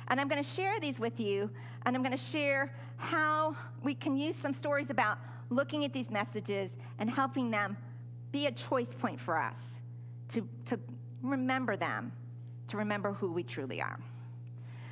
And 0.08 0.20
I'm 0.20 0.28
going 0.28 0.42
to 0.42 0.48
share 0.48 0.80
these 0.80 0.98
with 0.98 1.20
you, 1.20 1.50
and 1.86 1.96
I'm 1.96 2.02
going 2.02 2.16
to 2.16 2.22
share 2.22 2.74
how 2.96 3.56
we 3.82 3.94
can 3.94 4.16
use 4.16 4.36
some 4.36 4.52
stories 4.52 4.90
about 4.90 5.18
looking 5.50 5.84
at 5.84 5.92
these 5.92 6.10
messages 6.10 6.70
and 6.98 7.10
helping 7.10 7.50
them 7.50 7.76
be 8.30 8.46
a 8.46 8.52
choice 8.52 8.94
point 8.94 9.20
for 9.20 9.38
us 9.38 9.78
to, 10.28 10.46
to 10.66 10.78
remember 11.22 11.76
them, 11.76 12.12
to 12.68 12.76
remember 12.76 13.12
who 13.12 13.32
we 13.32 13.42
truly 13.42 13.80
are. 13.80 13.98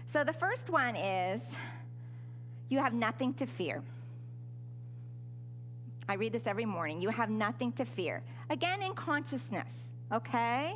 So 0.06 0.24
the 0.24 0.32
first 0.32 0.70
one 0.70 0.96
is 0.96 1.42
you 2.68 2.78
have 2.78 2.92
nothing 2.92 3.32
to 3.34 3.46
fear. 3.46 3.82
I 6.08 6.14
read 6.14 6.32
this 6.32 6.46
every 6.46 6.66
morning. 6.66 7.00
You 7.00 7.10
have 7.10 7.30
nothing 7.30 7.72
to 7.72 7.84
fear. 7.84 8.22
Again, 8.50 8.82
in 8.82 8.94
consciousness, 8.94 9.84
okay? 10.12 10.74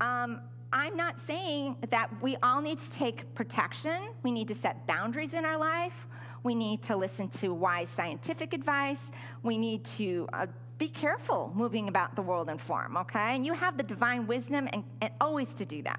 Um, 0.00 0.40
I'm 0.76 0.94
not 0.94 1.18
saying 1.18 1.78
that 1.88 2.10
we 2.20 2.36
all 2.42 2.60
need 2.60 2.78
to 2.80 2.92
take 2.92 3.34
protection. 3.34 4.10
We 4.22 4.30
need 4.30 4.46
to 4.48 4.54
set 4.54 4.86
boundaries 4.86 5.32
in 5.32 5.46
our 5.46 5.56
life. 5.56 5.94
We 6.42 6.54
need 6.54 6.82
to 6.82 6.96
listen 6.96 7.30
to 7.40 7.54
wise 7.54 7.88
scientific 7.88 8.52
advice. 8.52 9.10
We 9.42 9.56
need 9.56 9.86
to 9.96 10.28
uh, 10.34 10.46
be 10.76 10.88
careful 10.88 11.50
moving 11.54 11.88
about 11.88 12.14
the 12.14 12.20
world 12.20 12.50
in 12.50 12.58
form, 12.58 12.98
okay? 12.98 13.34
And 13.34 13.46
you 13.46 13.54
have 13.54 13.78
the 13.78 13.84
divine 13.84 14.26
wisdom 14.26 14.68
and, 14.70 14.84
and 15.00 15.14
always 15.18 15.54
to 15.54 15.64
do 15.64 15.82
that. 15.84 15.98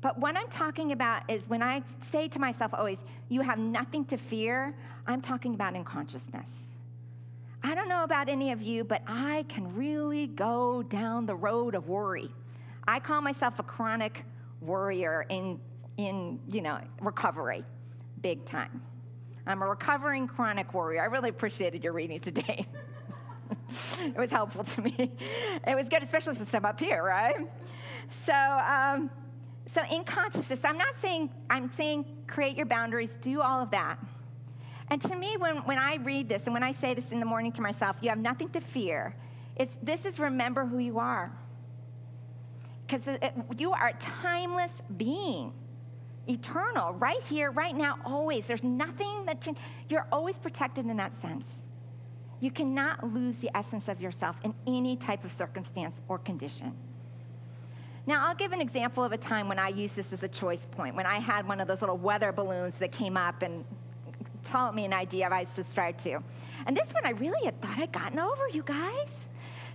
But 0.00 0.18
what 0.18 0.38
I'm 0.38 0.48
talking 0.48 0.92
about 0.92 1.30
is 1.30 1.42
when 1.46 1.62
I 1.62 1.82
say 2.00 2.28
to 2.28 2.38
myself 2.38 2.72
always, 2.72 3.04
you 3.28 3.42
have 3.42 3.58
nothing 3.58 4.06
to 4.06 4.16
fear, 4.16 4.74
I'm 5.06 5.20
talking 5.20 5.52
about 5.52 5.74
in 5.74 5.84
consciousness. 5.84 6.48
I 7.62 7.74
don't 7.74 7.90
know 7.90 8.04
about 8.04 8.30
any 8.30 8.52
of 8.52 8.62
you, 8.62 8.84
but 8.84 9.02
I 9.06 9.44
can 9.50 9.76
really 9.76 10.28
go 10.28 10.82
down 10.82 11.26
the 11.26 11.36
road 11.36 11.74
of 11.74 11.88
worry. 11.88 12.30
I 12.88 13.00
call 13.00 13.20
myself 13.20 13.58
a 13.58 13.62
chronic 13.62 14.24
worrier 14.60 15.26
in, 15.28 15.60
in 15.96 16.40
you 16.48 16.62
know, 16.62 16.78
recovery, 17.00 17.64
big 18.22 18.44
time. 18.44 18.82
I'm 19.46 19.62
a 19.62 19.66
recovering 19.66 20.26
chronic 20.26 20.74
worrier. 20.74 21.02
I 21.02 21.06
really 21.06 21.30
appreciated 21.30 21.84
your 21.84 21.92
reading 21.92 22.20
today. 22.20 22.66
it 24.00 24.16
was 24.16 24.30
helpful 24.30 24.64
to 24.64 24.82
me. 24.82 25.12
It 25.66 25.76
was 25.76 25.88
good, 25.88 26.02
especially 26.02 26.34
since 26.34 26.52
I'm 26.54 26.64
up 26.64 26.80
here, 26.80 27.02
right? 27.02 27.36
So, 28.10 28.32
um, 28.32 29.10
so 29.66 29.82
in 29.90 30.04
consciousness, 30.04 30.64
I'm 30.64 30.78
not 30.78 30.96
saying, 30.96 31.30
I'm 31.50 31.70
saying 31.72 32.04
create 32.26 32.56
your 32.56 32.66
boundaries, 32.66 33.18
do 33.20 33.40
all 33.40 33.62
of 33.62 33.70
that. 33.70 33.98
And 34.88 35.00
to 35.02 35.16
me, 35.16 35.36
when, 35.36 35.56
when 35.58 35.78
I 35.78 35.96
read 35.96 36.28
this 36.28 36.44
and 36.44 36.54
when 36.54 36.62
I 36.62 36.70
say 36.70 36.94
this 36.94 37.10
in 37.10 37.18
the 37.18 37.26
morning 37.26 37.50
to 37.52 37.62
myself, 37.62 37.96
you 38.00 38.08
have 38.08 38.18
nothing 38.18 38.48
to 38.50 38.60
fear, 38.60 39.16
it's, 39.56 39.76
this 39.82 40.04
is 40.04 40.20
remember 40.20 40.64
who 40.66 40.78
you 40.78 40.98
are 40.98 41.32
because 42.86 43.08
you 43.58 43.72
are 43.72 43.88
a 43.88 43.94
timeless 43.94 44.72
being, 44.96 45.52
eternal, 46.28 46.92
right 46.94 47.22
here, 47.28 47.50
right 47.50 47.76
now, 47.76 47.98
always. 48.04 48.46
There's 48.46 48.62
nothing 48.62 49.24
that 49.26 49.40
change. 49.40 49.58
You're 49.88 50.06
always 50.12 50.38
protected 50.38 50.86
in 50.86 50.96
that 50.96 51.14
sense. 51.20 51.46
You 52.40 52.50
cannot 52.50 53.12
lose 53.12 53.38
the 53.38 53.50
essence 53.54 53.88
of 53.88 54.00
yourself 54.00 54.36
in 54.44 54.54
any 54.66 54.96
type 54.96 55.24
of 55.24 55.32
circumstance 55.32 56.00
or 56.08 56.18
condition. 56.18 56.74
Now, 58.06 58.26
I'll 58.26 58.34
give 58.36 58.52
an 58.52 58.60
example 58.60 59.02
of 59.02 59.12
a 59.12 59.16
time 59.16 59.48
when 59.48 59.58
I 59.58 59.68
used 59.68 59.96
this 59.96 60.12
as 60.12 60.22
a 60.22 60.28
choice 60.28 60.66
point, 60.70 60.94
when 60.94 61.06
I 61.06 61.18
had 61.18 61.48
one 61.48 61.60
of 61.60 61.66
those 61.66 61.80
little 61.80 61.96
weather 61.96 62.30
balloons 62.30 62.78
that 62.78 62.92
came 62.92 63.16
up 63.16 63.42
and 63.42 63.64
told 64.44 64.76
me 64.76 64.84
an 64.84 64.92
idea 64.92 65.28
I 65.28 65.44
subscribed 65.44 65.98
to. 66.04 66.22
And 66.66 66.76
this 66.76 66.92
one 66.92 67.04
I 67.04 67.10
really 67.10 67.44
had 67.44 67.60
thought 67.60 67.78
I'd 67.78 67.90
gotten 67.90 68.20
over, 68.20 68.48
you 68.52 68.62
guys. 68.62 69.26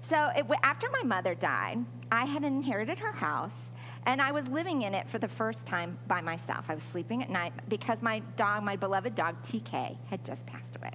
So 0.02 0.30
it, 0.36 0.46
after 0.64 0.90
my 0.90 1.04
mother 1.04 1.36
died, 1.36 1.86
I 2.12 2.26
had 2.26 2.44
inherited 2.44 3.00
her 3.00 3.12
house, 3.12 3.72
and 4.06 4.22
I 4.22 4.32
was 4.32 4.48
living 4.48 4.82
in 4.82 4.94
it 4.94 5.10
for 5.10 5.20
the 5.20 5.28
first 5.28 5.66
time 5.66 5.98
by 6.08 6.22
myself. 6.22 6.66
I 6.70 6.76
was 6.76 6.84
sleeping 6.84 7.22
at 7.22 7.30
night 7.30 7.54
because 7.70 8.02
my 8.02 8.20
dog, 8.36 8.64
my 8.64 8.76
beloved 8.76 9.16
dog 9.16 9.42
TK, 9.44 9.98
had 10.08 10.26
just 10.26 10.46
passed 10.46 10.76
away. 10.76 10.94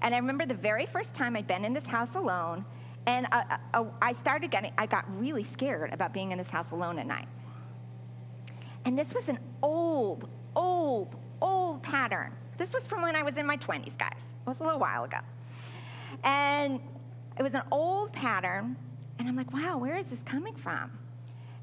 And 0.00 0.14
I 0.14 0.18
remember 0.18 0.46
the 0.46 0.54
very 0.54 0.86
first 0.86 1.14
time 1.14 1.36
I'd 1.36 1.46
been 1.46 1.64
in 1.64 1.74
this 1.74 1.86
house 1.86 2.14
alone, 2.14 2.64
and 3.06 3.26
uh, 3.30 3.42
uh, 3.50 3.56
uh, 3.74 3.84
I 4.00 4.12
started 4.12 4.50
getting, 4.50 4.72
I 4.78 4.86
got 4.86 5.04
really 5.18 5.44
scared 5.44 5.92
about 5.92 6.12
being 6.12 6.32
in 6.32 6.38
this 6.38 6.50
house 6.50 6.70
alone 6.70 6.98
at 6.98 7.06
night. 7.06 7.28
And 8.84 8.98
this 8.98 9.12
was 9.12 9.28
an 9.28 9.38
old, 9.62 10.28
old, 10.56 11.14
old 11.42 11.82
pattern. 11.82 12.32
This 12.56 12.72
was 12.72 12.86
from 12.86 13.02
when 13.02 13.14
I 13.14 13.22
was 13.22 13.36
in 13.36 13.46
my 13.46 13.56
20s, 13.56 13.96
guys. 13.98 14.12
It 14.16 14.48
was 14.48 14.60
a 14.60 14.64
little 14.64 14.80
while 14.80 15.04
ago. 15.04 15.18
And 16.24 16.80
it 17.38 17.42
was 17.42 17.54
an 17.54 17.62
old 17.70 18.12
pattern. 18.12 18.76
And 19.18 19.28
I'm 19.28 19.36
like, 19.36 19.52
wow, 19.52 19.78
where 19.78 19.96
is 19.96 20.08
this 20.08 20.22
coming 20.22 20.54
from? 20.54 20.90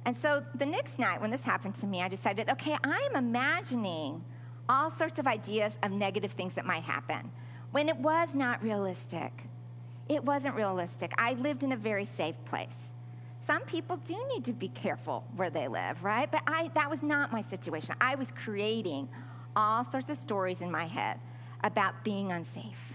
And 0.05 0.15
so 0.15 0.43
the 0.55 0.65
next 0.65 0.99
night 0.99 1.19
when 1.19 1.31
this 1.31 1.41
happened 1.41 1.75
to 1.75 1.87
me, 1.87 2.01
I 2.01 2.07
decided, 2.07 2.49
okay, 2.49 2.77
I'm 2.83 3.15
imagining 3.15 4.23
all 4.69 4.89
sorts 4.89 5.19
of 5.19 5.27
ideas 5.27 5.77
of 5.83 5.91
negative 5.91 6.31
things 6.31 6.55
that 6.55 6.65
might 6.65 6.83
happen 6.83 7.31
when 7.71 7.89
it 7.89 7.97
was 7.97 8.33
not 8.33 8.61
realistic. 8.63 9.31
It 10.07 10.23
wasn't 10.23 10.55
realistic. 10.55 11.11
I 11.17 11.33
lived 11.33 11.63
in 11.63 11.71
a 11.71 11.77
very 11.77 12.05
safe 12.05 12.35
place. 12.45 12.89
Some 13.41 13.61
people 13.63 13.97
do 13.97 14.15
need 14.33 14.45
to 14.45 14.53
be 14.53 14.69
careful 14.69 15.23
where 15.35 15.49
they 15.49 15.67
live, 15.67 16.03
right? 16.03 16.31
But 16.31 16.43
I, 16.47 16.71
that 16.73 16.89
was 16.89 17.03
not 17.03 17.31
my 17.31 17.41
situation. 17.41 17.95
I 18.01 18.15
was 18.15 18.31
creating 18.31 19.07
all 19.55 19.83
sorts 19.83 20.09
of 20.09 20.17
stories 20.17 20.61
in 20.61 20.71
my 20.71 20.85
head 20.85 21.19
about 21.63 22.03
being 22.03 22.31
unsafe. 22.31 22.93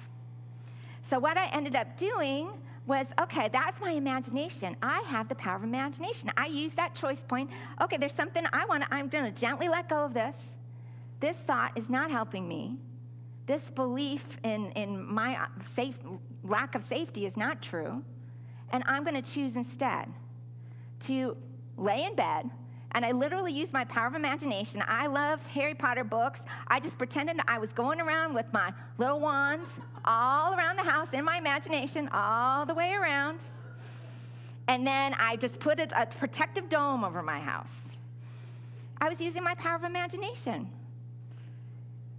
So, 1.02 1.18
what 1.18 1.36
I 1.36 1.46
ended 1.48 1.74
up 1.74 1.96
doing 1.96 2.50
was 2.90 3.06
okay, 3.20 3.48
that's 3.52 3.80
my 3.80 3.92
imagination. 3.92 4.76
I 4.82 4.98
have 5.06 5.28
the 5.28 5.36
power 5.36 5.54
of 5.54 5.62
imagination. 5.62 6.28
I 6.36 6.46
use 6.46 6.74
that 6.74 6.92
choice 6.92 7.22
point. 7.22 7.48
Okay, 7.80 7.96
there's 7.96 8.12
something 8.12 8.44
I 8.52 8.66
want 8.66 8.82
to, 8.82 8.92
I'm 8.92 9.06
going 9.06 9.24
to 9.24 9.30
gently 9.30 9.68
let 9.68 9.88
go 9.88 10.04
of 10.04 10.12
this. 10.12 10.54
This 11.20 11.38
thought 11.38 11.70
is 11.76 11.88
not 11.88 12.10
helping 12.10 12.48
me. 12.48 12.78
This 13.46 13.70
belief 13.70 14.24
in, 14.42 14.72
in 14.72 15.06
my 15.06 15.36
uh, 15.36 15.46
safe, 15.64 15.98
lack 16.42 16.74
of 16.74 16.82
safety 16.82 17.26
is 17.26 17.36
not 17.36 17.62
true. 17.62 18.02
And 18.70 18.82
I'm 18.86 19.04
going 19.04 19.22
to 19.22 19.32
choose 19.32 19.54
instead 19.54 20.08
to 21.06 21.36
lay 21.76 22.04
in 22.04 22.16
bed 22.16 22.50
and 22.92 23.04
I 23.04 23.12
literally 23.12 23.52
used 23.52 23.72
my 23.72 23.84
power 23.84 24.08
of 24.08 24.14
imagination. 24.14 24.82
I 24.86 25.06
loved 25.06 25.46
Harry 25.48 25.74
Potter 25.74 26.02
books. 26.02 26.44
I 26.66 26.80
just 26.80 26.98
pretended 26.98 27.36
I 27.46 27.58
was 27.58 27.72
going 27.72 28.00
around 28.00 28.34
with 28.34 28.52
my 28.52 28.72
little 28.98 29.20
wands 29.20 29.78
all 30.04 30.54
around 30.54 30.76
the 30.76 30.82
house 30.82 31.12
in 31.12 31.24
my 31.24 31.38
imagination, 31.38 32.08
all 32.12 32.66
the 32.66 32.74
way 32.74 32.92
around. 32.92 33.38
And 34.66 34.86
then 34.86 35.14
I 35.18 35.36
just 35.36 35.60
put 35.60 35.78
a, 35.78 36.02
a 36.02 36.06
protective 36.06 36.68
dome 36.68 37.04
over 37.04 37.22
my 37.22 37.38
house. 37.38 37.90
I 39.00 39.08
was 39.08 39.20
using 39.20 39.42
my 39.44 39.54
power 39.54 39.76
of 39.76 39.84
imagination. 39.84 40.68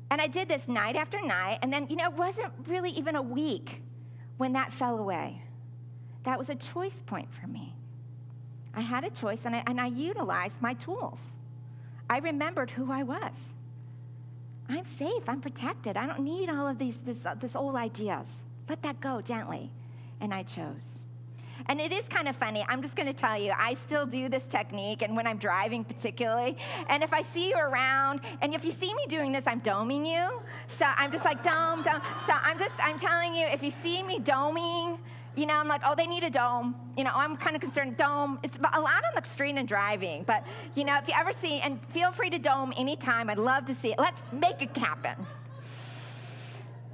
And 0.09 0.19
I 0.19 0.27
did 0.27 0.47
this 0.49 0.67
night 0.67 0.95
after 0.95 1.21
night. 1.21 1.59
And 1.61 1.71
then, 1.71 1.87
you 1.89 1.95
know, 1.95 2.05
it 2.05 2.13
wasn't 2.13 2.51
really 2.67 2.91
even 2.91 3.15
a 3.15 3.21
week 3.21 3.81
when 4.37 4.53
that 4.53 4.73
fell 4.73 4.97
away. 4.97 5.41
That 6.23 6.37
was 6.37 6.49
a 6.49 6.55
choice 6.55 6.99
point 7.05 7.29
for 7.33 7.47
me. 7.47 7.73
I 8.73 8.81
had 8.81 9.03
a 9.03 9.09
choice 9.09 9.45
and 9.45 9.55
I, 9.55 9.63
and 9.67 9.79
I 9.79 9.87
utilized 9.87 10.61
my 10.61 10.73
tools. 10.75 11.19
I 12.09 12.19
remembered 12.19 12.71
who 12.71 12.91
I 12.91 13.03
was. 13.03 13.49
I'm 14.69 14.85
safe, 14.87 15.27
I'm 15.27 15.41
protected. 15.41 15.97
I 15.97 16.07
don't 16.07 16.21
need 16.21 16.49
all 16.49 16.67
of 16.67 16.77
these 16.77 16.97
this, 16.97 17.25
uh, 17.25 17.35
this 17.35 17.55
old 17.55 17.75
ideas. 17.75 18.27
Let 18.69 18.81
that 18.83 19.01
go 19.01 19.21
gently. 19.21 19.71
And 20.21 20.33
I 20.33 20.43
chose. 20.43 21.01
And 21.67 21.79
it 21.79 21.91
is 21.91 22.07
kind 22.07 22.27
of 22.27 22.35
funny. 22.35 22.65
I'm 22.67 22.81
just 22.81 22.95
going 22.95 23.07
to 23.07 23.13
tell 23.13 23.37
you, 23.37 23.53
I 23.57 23.75
still 23.75 24.05
do 24.05 24.29
this 24.29 24.47
technique, 24.47 25.01
and 25.01 25.15
when 25.15 25.27
I'm 25.27 25.37
driving, 25.37 25.83
particularly. 25.83 26.57
And 26.89 27.03
if 27.03 27.13
I 27.13 27.21
see 27.21 27.49
you 27.49 27.57
around, 27.57 28.21
and 28.41 28.53
if 28.53 28.65
you 28.65 28.71
see 28.71 28.93
me 28.93 29.05
doing 29.07 29.31
this, 29.31 29.43
I'm 29.45 29.61
doming 29.61 30.05
you. 30.05 30.41
So 30.67 30.85
I'm 30.97 31.11
just 31.11 31.25
like, 31.25 31.43
dome, 31.43 31.83
dome. 31.83 32.01
So 32.25 32.33
I'm 32.33 32.57
just, 32.57 32.79
I'm 32.83 32.97
telling 32.97 33.33
you, 33.33 33.45
if 33.47 33.61
you 33.61 33.71
see 33.71 34.03
me 34.03 34.19
doming, 34.19 34.97
you 35.35 35.45
know, 35.45 35.53
I'm 35.53 35.67
like, 35.67 35.81
oh, 35.85 35.95
they 35.95 36.07
need 36.07 36.23
a 36.23 36.29
dome. 36.29 36.75
You 36.97 37.03
know, 37.03 37.11
I'm 37.13 37.37
kind 37.37 37.55
of 37.55 37.61
concerned. 37.61 37.97
Dome. 37.97 38.39
It's 38.43 38.57
a 38.57 38.81
lot 38.81 39.03
on 39.05 39.21
the 39.21 39.27
street 39.27 39.55
and 39.55 39.67
driving, 39.67 40.23
but 40.23 40.45
you 40.75 40.83
know, 40.83 40.97
if 40.97 41.07
you 41.07 41.13
ever 41.17 41.31
see, 41.31 41.59
and 41.59 41.83
feel 41.87 42.11
free 42.11 42.29
to 42.29 42.39
dome 42.39 42.73
anytime. 42.75 43.29
I'd 43.29 43.39
love 43.39 43.65
to 43.65 43.75
see 43.75 43.93
it. 43.93 43.99
Let's 43.99 44.23
make 44.31 44.61
it 44.61 44.75
happen. 44.75 45.15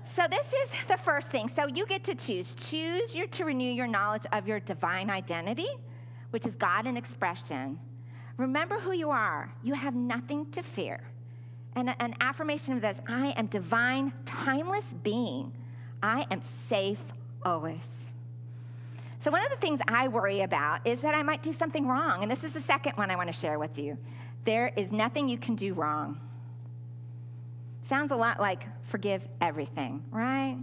So 0.06 0.24
this 0.29 0.48
is 0.48 0.72
the 0.88 0.98
first 0.98 1.29
thing. 1.29 1.48
So 1.48 1.67
you 1.67 1.86
get 1.86 2.03
to 2.06 2.15
choose. 2.15 2.53
Choose 2.53 3.13
your, 3.13 3.27
to 3.27 3.46
renew 3.46 3.72
your 3.72 3.88
knowledge 3.88 4.23
of 4.32 4.47
your 4.47 4.60
divine 4.60 5.10
identity, 5.10 5.67
which 6.30 6.45
is 6.45 6.56
God 6.56 6.88
in 6.88 6.95
expression. 6.95 7.80
Remember 8.38 8.80
who 8.80 8.93
you 8.93 9.10
are. 9.10 9.54
You 9.63 9.73
have 9.73 9.95
nothing 9.95 10.50
to 10.52 10.63
fear. 10.63 11.02
And 11.76 11.95
an 12.00 12.15
affirmation 12.21 12.73
of 12.73 12.82
this: 12.82 13.00
I 13.08 13.34
am 13.38 13.47
divine, 13.47 14.13
timeless 14.26 14.93
being. 15.04 15.54
I 16.02 16.26
am 16.32 16.41
safe 16.41 17.04
always. 17.43 18.07
So, 19.19 19.32
one 19.32 19.43
of 19.43 19.49
the 19.49 19.58
things 19.58 19.80
I 19.88 20.08
worry 20.08 20.41
about 20.41 20.86
is 20.86 21.01
that 21.01 21.15
I 21.15 21.23
might 21.23 21.41
do 21.41 21.51
something 21.51 21.88
wrong. 21.88 22.21
And 22.21 22.32
this 22.32 22.43
is 22.43 22.53
the 22.53 22.60
second 22.60 22.93
one 22.97 23.10
I 23.10 23.15
want 23.15 23.27
to 23.27 23.38
share 23.38 23.58
with 23.58 23.77
you. 23.77 23.97
There 24.45 24.71
is 24.75 24.91
nothing 24.91 25.27
you 25.27 25.38
can 25.38 25.56
do 25.56 25.73
wrong. 25.73 26.19
Sounds 27.82 28.12
a 28.12 28.15
lot 28.15 28.39
like 28.39 28.63
forgive 28.84 29.27
everything, 29.41 30.03
right? 30.12 30.58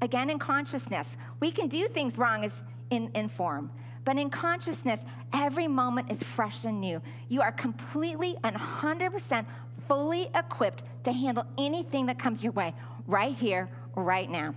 Again, 0.00 0.30
in 0.30 0.38
consciousness, 0.38 1.16
we 1.38 1.50
can 1.50 1.68
do 1.68 1.86
things 1.86 2.18
wrong 2.18 2.44
as 2.44 2.62
in, 2.90 3.10
in 3.14 3.28
form, 3.28 3.70
but 4.04 4.18
in 4.18 4.30
consciousness, 4.30 5.00
every 5.32 5.68
moment 5.68 6.10
is 6.10 6.22
fresh 6.22 6.64
and 6.64 6.80
new. 6.80 7.00
You 7.28 7.40
are 7.40 7.52
completely 7.52 8.36
and 8.42 8.56
100% 8.56 9.46
fully 9.86 10.28
equipped 10.34 10.82
to 11.04 11.12
handle 11.12 11.46
anything 11.56 12.06
that 12.06 12.18
comes 12.18 12.42
your 12.42 12.52
way 12.52 12.74
right 13.06 13.34
here, 13.34 13.70
right 13.94 14.28
now, 14.28 14.54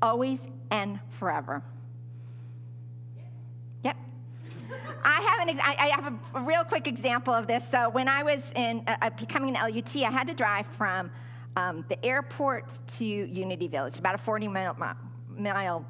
always 0.00 0.46
and 0.70 0.98
forever. 1.10 1.62
I 5.08 5.20
have, 5.22 5.48
an, 5.48 5.60
I 5.60 5.86
have 5.94 6.14
a, 6.34 6.40
real 6.40 6.64
quick 6.64 6.86
example 6.86 7.32
of 7.32 7.46
this. 7.46 7.66
So 7.68 7.88
when 7.88 8.08
I 8.08 8.22
was 8.22 8.52
in 8.54 8.84
uh, 8.86 8.96
uh 9.00 9.10
becoming 9.10 9.56
an 9.56 9.74
LUT, 9.74 9.96
I 9.96 10.10
had 10.10 10.26
to 10.26 10.34
drive 10.34 10.66
from 10.66 11.10
um, 11.56 11.84
the 11.88 12.04
airport 12.04 12.78
to 12.98 13.04
Unity 13.04 13.68
Village, 13.68 13.98
about 13.98 14.14
a 14.14 14.18
40 14.18 14.48
mile, 14.48 14.76
mile 15.36 15.86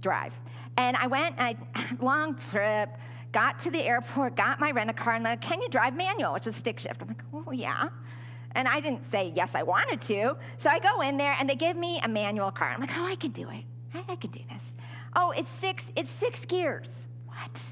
drive. 0.00 0.38
And 0.76 0.96
I 0.96 1.06
went, 1.06 1.34
I, 1.38 1.56
long 2.00 2.36
trip, 2.36 2.90
got 3.32 3.58
to 3.60 3.70
the 3.70 3.82
airport, 3.82 4.36
got 4.36 4.60
my 4.60 4.70
rent 4.70 4.90
a 4.90 4.92
car, 4.92 5.14
and 5.14 5.24
like, 5.24 5.40
can 5.40 5.62
you 5.62 5.68
drive 5.68 5.96
manual, 5.96 6.34
which 6.34 6.46
is 6.46 6.54
stick 6.54 6.78
shift? 6.78 7.00
I'm 7.00 7.08
like, 7.08 7.22
oh, 7.32 7.50
yeah. 7.52 7.88
And 8.52 8.68
I 8.68 8.80
didn't 8.80 9.06
say 9.06 9.32
yes, 9.34 9.54
I 9.54 9.62
wanted 9.62 10.02
to. 10.02 10.36
So 10.58 10.68
I 10.68 10.78
go 10.78 11.00
in 11.00 11.16
there, 11.16 11.34
and 11.40 11.48
they 11.48 11.54
give 11.54 11.76
me 11.76 12.00
a 12.04 12.08
manual 12.08 12.50
car. 12.50 12.68
I'm 12.68 12.80
like, 12.80 12.96
oh, 12.96 13.06
I 13.06 13.14
can 13.14 13.30
do 13.30 13.48
it. 13.48 13.64
I 14.08 14.16
can 14.16 14.30
do 14.30 14.40
this. 14.52 14.72
Oh, 15.16 15.30
it's 15.30 15.50
six, 15.50 15.90
it's 15.96 16.10
six 16.10 16.44
gears. 16.44 16.90
What? 17.26 17.62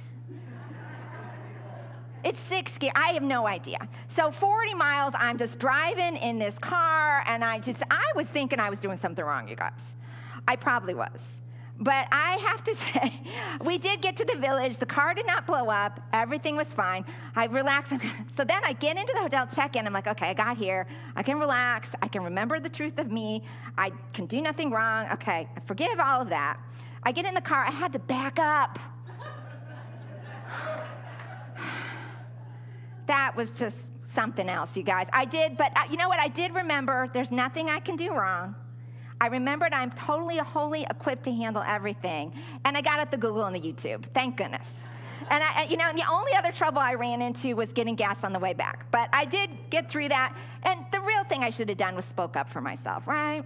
It's 2.24 2.40
six 2.40 2.76
gear. 2.78 2.92
I 2.94 3.12
have 3.12 3.22
no 3.22 3.46
idea. 3.46 3.78
So 4.08 4.30
40 4.30 4.74
miles, 4.74 5.14
I'm 5.18 5.38
just 5.38 5.58
driving 5.58 6.16
in 6.16 6.38
this 6.38 6.58
car, 6.58 7.22
and 7.26 7.44
I 7.44 7.60
just, 7.60 7.82
I 7.90 8.12
was 8.14 8.28
thinking 8.28 8.58
I 8.58 8.70
was 8.70 8.80
doing 8.80 8.96
something 8.96 9.24
wrong, 9.24 9.48
you 9.48 9.56
guys. 9.56 9.94
I 10.48 10.56
probably 10.56 10.94
was. 10.94 11.20
But 11.78 12.06
I 12.10 12.38
have 12.40 12.64
to 12.64 12.74
say, 12.76 13.20
we 13.64 13.78
did 13.78 14.00
get 14.00 14.16
to 14.16 14.24
the 14.24 14.36
village. 14.36 14.78
The 14.78 14.86
car 14.86 15.14
did 15.14 15.26
not 15.26 15.46
blow 15.46 15.68
up. 15.68 16.00
Everything 16.12 16.56
was 16.56 16.72
fine. 16.72 17.04
I 17.34 17.46
relaxed. 17.46 17.92
So 18.32 18.44
then 18.44 18.62
I 18.64 18.74
get 18.74 18.98
into 18.98 19.12
the 19.14 19.20
hotel 19.20 19.46
check 19.46 19.76
in. 19.76 19.86
I'm 19.86 19.94
like, 19.94 20.06
okay, 20.06 20.28
I 20.28 20.34
got 20.34 20.58
here. 20.58 20.86
I 21.14 21.22
can 21.22 21.38
relax. 21.38 21.94
I 22.02 22.08
can 22.08 22.22
remember 22.22 22.60
the 22.60 22.68
truth 22.68 22.98
of 22.98 23.10
me. 23.10 23.44
I 23.78 23.92
can 24.12 24.26
do 24.26 24.42
nothing 24.42 24.70
wrong. 24.70 25.06
Okay, 25.12 25.48
forgive 25.64 25.98
all 25.98 26.20
of 26.20 26.28
that. 26.28 26.58
I 27.02 27.12
get 27.12 27.24
in 27.24 27.32
the 27.32 27.40
car. 27.40 27.64
I 27.64 27.70
had 27.70 27.94
to 27.94 27.98
back 27.98 28.38
up. 28.38 28.78
That 33.06 33.36
was 33.36 33.50
just 33.52 33.88
something 34.02 34.48
else, 34.48 34.76
you 34.76 34.82
guys. 34.82 35.08
I 35.12 35.24
did, 35.24 35.56
but 35.56 35.72
uh, 35.76 35.82
you 35.90 35.96
know 35.96 36.08
what? 36.08 36.20
I 36.20 36.28
did 36.28 36.54
remember 36.54 37.08
there's 37.12 37.30
nothing 37.30 37.68
I 37.68 37.80
can 37.80 37.96
do 37.96 38.12
wrong. 38.12 38.54
I 39.20 39.28
remembered 39.28 39.72
I'm 39.72 39.90
totally, 39.92 40.38
wholly 40.38 40.86
equipped 40.88 41.24
to 41.24 41.32
handle 41.32 41.62
everything. 41.66 42.32
And 42.64 42.76
I 42.76 42.82
got 42.82 43.00
at 43.00 43.10
the 43.10 43.16
Google 43.16 43.44
and 43.44 43.56
the 43.56 43.60
YouTube. 43.60 44.04
Thank 44.12 44.36
goodness. 44.36 44.84
And 45.30 45.42
I, 45.42 45.66
you 45.68 45.76
know, 45.76 45.90
the 45.92 46.08
only 46.10 46.34
other 46.34 46.52
trouble 46.52 46.78
I 46.78 46.94
ran 46.94 47.22
into 47.22 47.56
was 47.56 47.72
getting 47.72 47.96
gas 47.96 48.22
on 48.24 48.32
the 48.32 48.38
way 48.38 48.52
back. 48.52 48.90
But 48.90 49.08
I 49.12 49.24
did 49.24 49.50
get 49.70 49.90
through 49.90 50.10
that. 50.10 50.36
And 50.62 50.84
the 50.92 51.00
real 51.00 51.24
thing 51.24 51.42
I 51.42 51.50
should 51.50 51.68
have 51.68 51.78
done 51.78 51.96
was 51.96 52.04
spoke 52.04 52.36
up 52.36 52.48
for 52.48 52.60
myself, 52.60 53.06
right? 53.06 53.42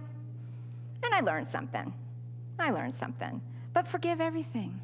And 1.03 1.13
I 1.13 1.21
learned 1.21 1.47
something. 1.47 1.93
I 2.59 2.69
learned 2.69 2.93
something. 2.93 3.41
But 3.73 3.87
forgive 3.87 4.21
everything. 4.21 4.79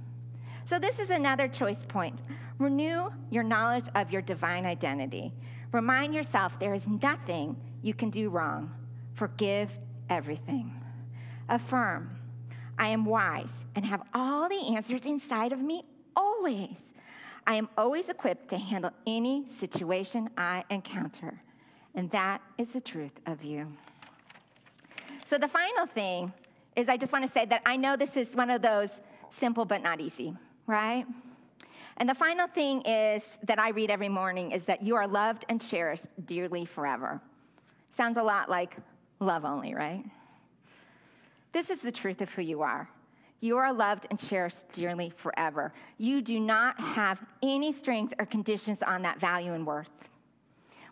So 0.65 0.79
this 0.79 0.99
is 0.99 1.09
another 1.09 1.47
choice 1.47 1.83
point. 1.83 2.17
Renew 2.59 3.11
your 3.29 3.43
knowledge 3.43 3.85
of 3.95 4.11
your 4.11 4.21
divine 4.21 4.65
identity. 4.65 5.33
Remind 5.71 6.13
yourself 6.13 6.59
there 6.59 6.73
is 6.73 6.87
nothing 6.87 7.55
you 7.81 7.93
can 7.93 8.09
do 8.09 8.29
wrong. 8.29 8.71
Forgive 9.13 9.71
everything. 10.09 10.73
Affirm, 11.49 12.17
I 12.77 12.89
am 12.89 13.05
wise 13.05 13.65
and 13.75 13.85
have 13.85 14.01
all 14.13 14.49
the 14.49 14.75
answers 14.75 15.05
inside 15.05 15.51
of 15.51 15.59
me 15.59 15.83
always. 16.15 16.91
I 17.45 17.55
am 17.55 17.69
always 17.77 18.09
equipped 18.09 18.49
to 18.49 18.57
handle 18.57 18.91
any 19.05 19.47
situation 19.47 20.29
I 20.37 20.63
encounter. 20.69 21.41
And 21.95 22.11
that 22.11 22.41
is 22.57 22.73
the 22.73 22.81
truth 22.81 23.19
of 23.25 23.43
you. 23.43 23.71
So, 25.25 25.37
the 25.37 25.47
final 25.47 25.85
thing 25.85 26.33
is 26.75 26.89
I 26.89 26.97
just 26.97 27.11
want 27.11 27.25
to 27.25 27.31
say 27.31 27.45
that 27.45 27.61
I 27.65 27.75
know 27.77 27.95
this 27.95 28.15
is 28.17 28.35
one 28.35 28.49
of 28.49 28.61
those 28.61 28.99
simple 29.29 29.65
but 29.65 29.81
not 29.81 29.99
easy, 29.99 30.35
right? 30.67 31.05
And 31.97 32.07
the 32.07 32.15
final 32.15 32.47
thing 32.47 32.81
is 32.81 33.37
that 33.43 33.59
I 33.59 33.69
read 33.69 33.89
every 33.89 34.09
morning 34.09 34.51
is 34.51 34.65
that 34.65 34.83
you 34.83 34.95
are 34.95 35.07
loved 35.07 35.45
and 35.49 35.59
cherished 35.59 36.05
dearly 36.25 36.63
forever. 36.63 37.19
Sounds 37.89 38.17
a 38.17 38.23
lot 38.23 38.49
like 38.49 38.77
love 39.19 39.45
only, 39.45 39.73
right? 39.73 40.03
This 41.53 41.71
is 41.71 41.81
the 41.81 41.91
truth 41.91 42.21
of 42.21 42.29
who 42.31 42.43
you 42.43 42.61
are. 42.61 42.87
You 43.39 43.57
are 43.57 43.73
loved 43.73 44.05
and 44.09 44.19
cherished 44.19 44.71
dearly 44.73 45.11
forever. 45.15 45.73
You 45.97 46.21
do 46.21 46.39
not 46.39 46.79
have 46.79 47.19
any 47.41 47.71
strings 47.71 48.11
or 48.19 48.25
conditions 48.25 48.83
on 48.83 49.01
that 49.03 49.19
value 49.19 49.53
and 49.53 49.65
worth. 49.65 49.89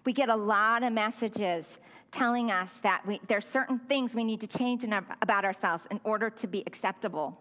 We 0.06 0.14
get 0.14 0.30
a 0.30 0.36
lot 0.36 0.84
of 0.84 0.94
messages 0.94 1.78
telling 2.12 2.52
us 2.52 2.80
that 2.84 3.06
we, 3.06 3.20
there's 3.28 3.48
certain 3.48 3.78
things 3.78 4.14
we 4.14 4.24
need 4.24 4.42
to 4.42 4.48
change 4.48 4.86
our, 4.86 5.04
about 5.22 5.44
ourselves 5.44 5.88
in 5.92 6.00
order 6.04 6.30
to 6.30 6.48
be 6.48 6.64
acceptable, 6.66 7.38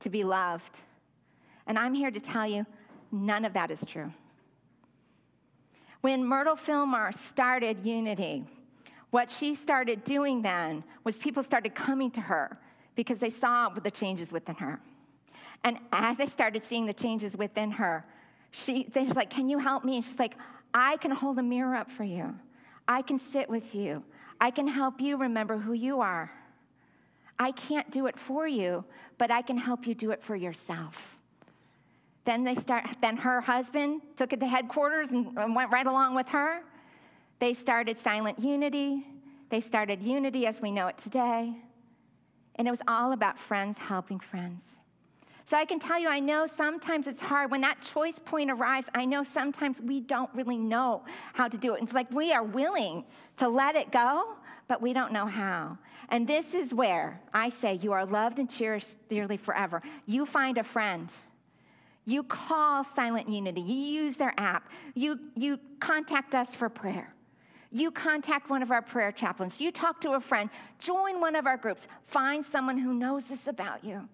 to 0.00 0.10
be 0.10 0.22
loved. 0.22 0.76
And 1.66 1.78
I'm 1.78 1.94
here 1.94 2.10
to 2.10 2.20
tell 2.20 2.46
you 2.46 2.66
none 3.10 3.44
of 3.44 3.52
that 3.54 3.70
is 3.70 3.84
true. 3.86 4.12
When 6.00 6.24
Myrtle 6.24 6.56
Fillmore 6.56 7.12
started 7.12 7.84
Unity, 7.84 8.44
what 9.10 9.30
she 9.30 9.54
started 9.54 10.04
doing 10.04 10.42
then 10.42 10.84
was 11.02 11.18
people 11.18 11.42
started 11.42 11.74
coming 11.74 12.10
to 12.12 12.20
her 12.20 12.58
because 12.94 13.18
they 13.18 13.30
saw 13.30 13.68
the 13.68 13.90
changes 13.90 14.32
within 14.32 14.54
her. 14.56 14.80
And 15.64 15.78
as 15.92 16.18
they 16.18 16.26
started 16.26 16.62
seeing 16.62 16.86
the 16.86 16.92
changes 16.92 17.36
within 17.36 17.72
her, 17.72 18.04
she, 18.50 18.84
they 18.92 19.04
was 19.04 19.16
like, 19.16 19.30
Can 19.30 19.48
you 19.48 19.58
help 19.58 19.84
me? 19.84 19.96
And 19.96 20.04
she's 20.04 20.18
like, 20.18 20.34
I 20.72 20.96
can 20.98 21.10
hold 21.10 21.38
a 21.38 21.42
mirror 21.42 21.74
up 21.74 21.90
for 21.90 22.04
you. 22.04 22.34
I 22.86 23.02
can 23.02 23.18
sit 23.18 23.48
with 23.48 23.74
you. 23.74 24.04
I 24.40 24.50
can 24.50 24.68
help 24.68 25.00
you 25.00 25.16
remember 25.16 25.58
who 25.58 25.72
you 25.72 26.00
are. 26.00 26.30
I 27.38 27.52
can't 27.52 27.90
do 27.90 28.06
it 28.06 28.18
for 28.18 28.46
you, 28.46 28.84
but 29.16 29.30
I 29.30 29.42
can 29.42 29.56
help 29.56 29.86
you 29.86 29.94
do 29.94 30.10
it 30.10 30.22
for 30.22 30.36
yourself. 30.36 31.17
Then 32.24 32.44
they 32.44 32.54
start, 32.54 32.84
then 33.00 33.16
her 33.16 33.40
husband 33.40 34.02
took 34.16 34.32
it 34.32 34.40
to 34.40 34.46
headquarters 34.46 35.12
and, 35.12 35.36
and 35.38 35.54
went 35.54 35.70
right 35.70 35.86
along 35.86 36.14
with 36.14 36.28
her. 36.28 36.62
They 37.38 37.54
started 37.54 37.98
Silent 37.98 38.38
Unity. 38.38 39.06
They 39.50 39.60
started 39.60 40.02
Unity 40.02 40.46
as 40.46 40.60
we 40.60 40.70
know 40.70 40.88
it 40.88 40.98
today. 40.98 41.54
And 42.56 42.66
it 42.66 42.70
was 42.70 42.82
all 42.88 43.12
about 43.12 43.38
friends 43.38 43.78
helping 43.78 44.18
friends. 44.18 44.62
So 45.44 45.56
I 45.56 45.64
can 45.64 45.78
tell 45.78 45.98
you, 45.98 46.10
I 46.10 46.20
know 46.20 46.46
sometimes 46.46 47.06
it's 47.06 47.22
hard. 47.22 47.50
When 47.50 47.62
that 47.62 47.80
choice 47.80 48.18
point 48.18 48.50
arrives, 48.50 48.90
I 48.94 49.06
know 49.06 49.22
sometimes 49.22 49.80
we 49.80 50.00
don't 50.00 50.28
really 50.34 50.58
know 50.58 51.04
how 51.32 51.48
to 51.48 51.56
do 51.56 51.74
it. 51.74 51.82
It's 51.82 51.94
like 51.94 52.10
we 52.10 52.32
are 52.34 52.42
willing 52.42 53.04
to 53.38 53.48
let 53.48 53.74
it 53.74 53.90
go, 53.90 54.34
but 54.66 54.82
we 54.82 54.92
don't 54.92 55.10
know 55.10 55.24
how. 55.24 55.78
And 56.10 56.26
this 56.26 56.52
is 56.52 56.74
where 56.74 57.22
I 57.32 57.48
say 57.48 57.78
you 57.80 57.92
are 57.92 58.04
loved 58.04 58.38
and 58.38 58.50
cherished 58.50 58.90
dearly 59.08 59.38
forever. 59.38 59.80
You 60.04 60.26
find 60.26 60.58
a 60.58 60.64
friend. 60.64 61.08
You 62.08 62.22
call 62.22 62.84
Silent 62.84 63.28
Unity. 63.28 63.60
You 63.60 63.74
use 63.74 64.16
their 64.16 64.32
app. 64.38 64.70
You, 64.94 65.20
you 65.34 65.60
contact 65.78 66.34
us 66.34 66.54
for 66.54 66.70
prayer. 66.70 67.12
You 67.70 67.90
contact 67.90 68.48
one 68.48 68.62
of 68.62 68.70
our 68.70 68.80
prayer 68.80 69.12
chaplains. 69.12 69.60
You 69.60 69.70
talk 69.70 70.00
to 70.00 70.12
a 70.12 70.20
friend. 70.20 70.48
Join 70.78 71.20
one 71.20 71.36
of 71.36 71.46
our 71.46 71.58
groups. 71.58 71.86
Find 72.06 72.42
someone 72.42 72.78
who 72.78 72.94
knows 72.94 73.26
this 73.26 73.46
about 73.46 73.84
you. 73.84 74.08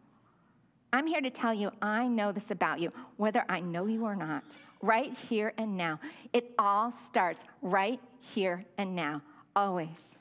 I'm 0.92 1.06
here 1.06 1.20
to 1.20 1.30
tell 1.30 1.54
you, 1.54 1.70
I 1.80 2.08
know 2.08 2.32
this 2.32 2.50
about 2.50 2.80
you, 2.80 2.92
whether 3.16 3.44
I 3.48 3.60
know 3.60 3.86
you 3.86 4.04
or 4.04 4.16
not, 4.16 4.42
right 4.82 5.16
here 5.28 5.52
and 5.56 5.76
now. 5.76 6.00
It 6.32 6.50
all 6.58 6.90
starts 6.90 7.44
right 7.62 8.00
here 8.18 8.64
and 8.76 8.96
now, 8.96 9.22
always. 9.54 10.16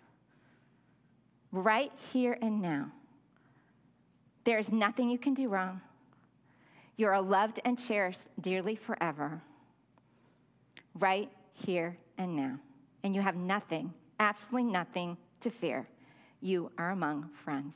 Right 1.51 1.91
here 2.11 2.37
and 2.39 2.61
now. 2.61 2.91
There's 4.43 4.71
nothing 4.71 5.09
you 5.09 5.17
can 5.17 5.33
do 5.33 5.49
wrong. 5.49 5.81
You 6.97 7.07
are 7.07 7.21
loved 7.21 7.59
and 7.65 7.77
cherished 7.77 8.21
dearly 8.39 8.75
forever, 8.75 9.41
right 10.95 11.29
here 11.53 11.97
and 12.17 12.35
now 12.35 12.59
and 13.03 13.13
you 13.13 13.21
have 13.21 13.35
nothing, 13.35 13.93
absolutely 14.19 14.71
nothing 14.71 15.17
to 15.41 15.49
fear. 15.49 15.87
You 16.41 16.71
are 16.77 16.91
among 16.91 17.29
friends. 17.43 17.75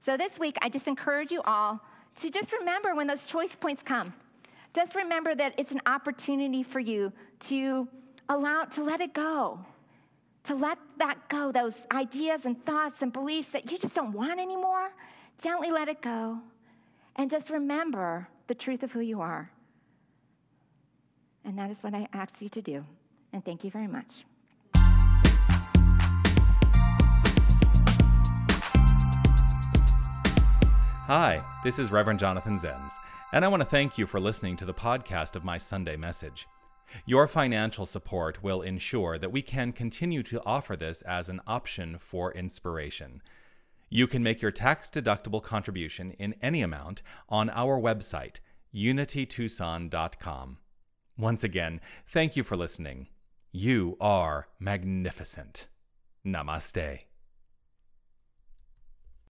So 0.00 0.16
this 0.16 0.38
week, 0.38 0.56
I 0.62 0.68
just 0.68 0.88
encourage 0.88 1.30
you 1.30 1.42
all 1.42 1.80
to 2.20 2.30
just 2.30 2.52
remember 2.52 2.94
when 2.94 3.06
those 3.06 3.24
choice 3.24 3.54
points 3.54 3.82
come. 3.82 4.12
Just 4.74 4.94
remember 4.94 5.34
that 5.34 5.54
it's 5.58 5.72
an 5.72 5.80
opportunity 5.86 6.62
for 6.62 6.80
you 6.80 7.12
to 7.40 7.88
allow 8.28 8.64
to 8.64 8.82
let 8.82 9.00
it 9.00 9.12
go. 9.12 9.60
To 10.44 10.54
let 10.54 10.78
that 10.98 11.28
go, 11.28 11.52
those 11.52 11.82
ideas 11.92 12.46
and 12.46 12.64
thoughts 12.64 13.02
and 13.02 13.12
beliefs 13.12 13.50
that 13.50 13.70
you 13.70 13.78
just 13.78 13.94
don't 13.94 14.12
want 14.12 14.40
anymore. 14.40 14.90
Gently 15.38 15.70
let 15.70 15.88
it 15.88 16.00
go. 16.00 16.38
And 17.18 17.28
just 17.28 17.50
remember 17.50 18.28
the 18.46 18.54
truth 18.54 18.84
of 18.84 18.92
who 18.92 19.00
you 19.00 19.20
are. 19.20 19.50
And 21.44 21.58
that 21.58 21.68
is 21.68 21.82
what 21.82 21.92
I 21.92 22.06
ask 22.12 22.40
you 22.40 22.48
to 22.50 22.62
do 22.62 22.84
and 23.32 23.44
thank 23.44 23.64
you 23.64 23.70
very 23.70 23.88
much. 23.88 24.24
Hi, 31.06 31.42
this 31.64 31.78
is 31.78 31.90
Reverend 31.90 32.18
Jonathan 32.18 32.56
Zenz, 32.56 32.92
and 33.32 33.44
I 33.44 33.48
want 33.48 33.62
to 33.62 33.68
thank 33.68 33.96
you 33.96 34.06
for 34.06 34.20
listening 34.20 34.56
to 34.56 34.66
the 34.66 34.74
podcast 34.74 35.36
of 35.36 35.44
my 35.44 35.56
Sunday 35.56 35.96
message. 35.96 36.46
Your 37.06 37.26
financial 37.26 37.86
support 37.86 38.42
will 38.42 38.62
ensure 38.62 39.18
that 39.18 39.32
we 39.32 39.42
can 39.42 39.72
continue 39.72 40.22
to 40.24 40.42
offer 40.44 40.76
this 40.76 41.02
as 41.02 41.28
an 41.28 41.40
option 41.46 41.98
for 41.98 42.32
inspiration. 42.32 43.22
You 43.90 44.06
can 44.06 44.22
make 44.22 44.42
your 44.42 44.50
tax 44.50 44.90
deductible 44.90 45.42
contribution 45.42 46.12
in 46.12 46.34
any 46.42 46.62
amount 46.62 47.02
on 47.28 47.50
our 47.50 47.80
website, 47.80 48.40
unitytucson.com. 48.74 50.58
Once 51.16 51.42
again, 51.44 51.80
thank 52.06 52.36
you 52.36 52.44
for 52.44 52.56
listening. 52.56 53.08
You 53.50 53.96
are 54.00 54.48
magnificent. 54.60 55.66
Namaste. 56.24 57.07